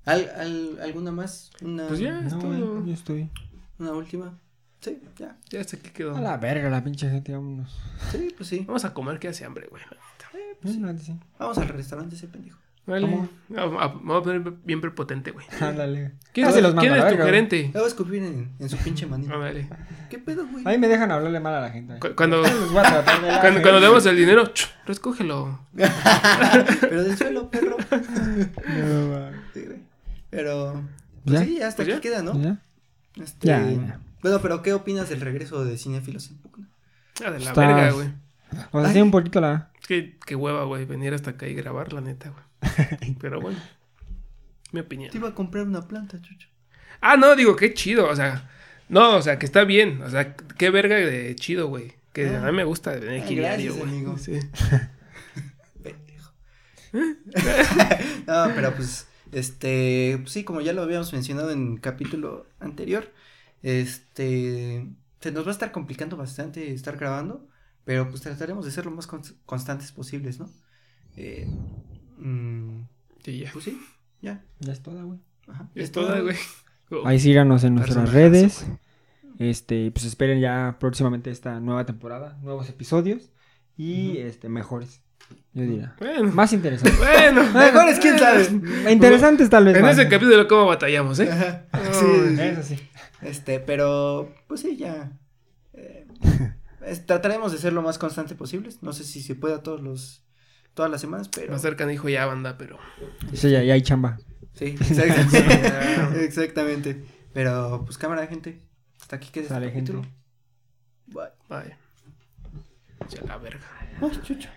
[0.06, 1.52] ¿al, al- alguna más?
[1.62, 2.20] Una, Pues ya.
[2.22, 2.76] No, todo.
[2.78, 3.30] güey, yo estoy.
[3.80, 4.38] una última.
[4.82, 5.38] Sí, ya.
[5.50, 6.16] Ya hasta aquí quedó.
[6.16, 7.76] A la verga, la pinche gente, vámonos.
[8.12, 8.64] Sí, pues sí.
[8.68, 9.82] Vamos a comer que hace hambre, güey.
[10.64, 11.16] Mm, no, sí.
[11.40, 12.60] Vamos al restaurante ese pendejo.
[12.88, 13.02] Vale.
[13.02, 13.30] ¿Cómo?
[13.50, 15.46] Vamos a, vamos a poner bien prepotente, güey.
[15.62, 16.14] Ándale.
[16.34, 17.64] ¿Quién, Ah, es, los quién es tu gerente?
[17.64, 19.36] Le voy a escupir en, en su pinche Ah, manita.
[19.36, 19.68] vale.
[20.10, 20.64] ¿Qué pedo, güey?
[20.66, 22.00] A mí me dejan hablarle mal a la gente.
[22.00, 25.60] Cu- Cuando, cuando, cuando demos el dinero, ch, recógelo.
[26.82, 27.76] Pero del suelo, perro.
[27.92, 29.32] No.
[30.30, 30.84] Pero.
[31.26, 31.46] Pues ¿Ya?
[31.46, 32.14] sí, hasta Pues aquí ya.
[32.16, 32.42] queda, ¿no?
[32.42, 32.58] ¿Ya?
[33.22, 34.00] Este, Ya, ya.
[34.22, 36.68] Bueno, pero ¿qué opinas del regreso de Cinefilos en Pugna?
[37.26, 38.10] Ah, de la Estás- verga, güey.
[38.72, 39.72] O sea, sí, un poquito la.
[39.82, 42.44] Es que qué hueva, güey, venir hasta acá y grabar, la neta, güey.
[43.20, 43.60] Pero bueno,
[44.72, 45.12] mi opinión.
[45.12, 46.50] Te iba a comprar una planta, chucho.
[47.02, 48.50] Ah, no, digo, qué chido, o sea,
[48.90, 51.94] no, o sea, que está bien, o sea, qué verga de chido, güey.
[52.14, 52.42] Que Ah.
[52.48, 54.18] a mí me gusta venir aquí diario, güey.
[54.18, 54.40] Sí.
[55.84, 56.34] Pendejo.
[58.28, 63.12] no, pero pues, este, pues sí, como ya lo habíamos mencionado en el capítulo anterior,
[63.62, 64.88] este,
[65.20, 67.48] se nos va a estar complicando bastante estar grabando,
[67.86, 70.50] pero pues trataremos de ser lo más cons- constantes posibles, ¿no?
[71.16, 71.48] Eh,
[72.18, 72.88] mm,
[73.24, 73.50] Sí, ya.
[73.52, 73.80] pues sí,
[74.22, 74.44] ya.
[74.60, 75.20] Ya es toda, güey.
[75.48, 76.36] Ajá, Es toda, güey.
[76.90, 78.66] Oh, Ahí síganos en nuestras redes.
[79.40, 83.30] Este, pues esperen ya próximamente esta nueva temporada, nuevos episodios
[83.78, 85.02] y este mejores,
[85.54, 85.96] yo diría.
[86.00, 86.98] Bueno, Más interesantes.
[86.98, 87.44] bueno.
[87.54, 88.48] Mejores, quién sabe.
[88.92, 89.76] interesantes tal vez.
[89.76, 89.98] En más.
[89.98, 91.30] ese capítulo, ¿cómo batallamos, eh?
[91.32, 92.42] Ajá, Oh, sí, sí.
[92.42, 92.80] Eso sí.
[93.22, 95.12] Este, pero, pues sí, ya.
[95.74, 96.08] eh,
[96.86, 98.70] es- trataremos de ser lo más constante posible.
[98.82, 100.24] No sé si se pueda todos los,
[100.78, 101.52] todas las semanas, pero.
[101.52, 102.78] Más cerca dijo ya banda, pero.
[103.34, 104.18] Sí, ya, ya hay chamba.
[104.54, 106.24] Sí, exactamente.
[106.26, 107.04] exactamente.
[107.34, 108.62] Pero, pues cámara, gente.
[109.02, 109.92] Hasta aquí queda este Sale, gente.
[109.92, 110.16] capítulo.
[111.08, 111.32] Bye.
[111.50, 111.78] Vaya.
[113.10, 113.66] Ya la verga.
[114.02, 114.50] Ay, chucho.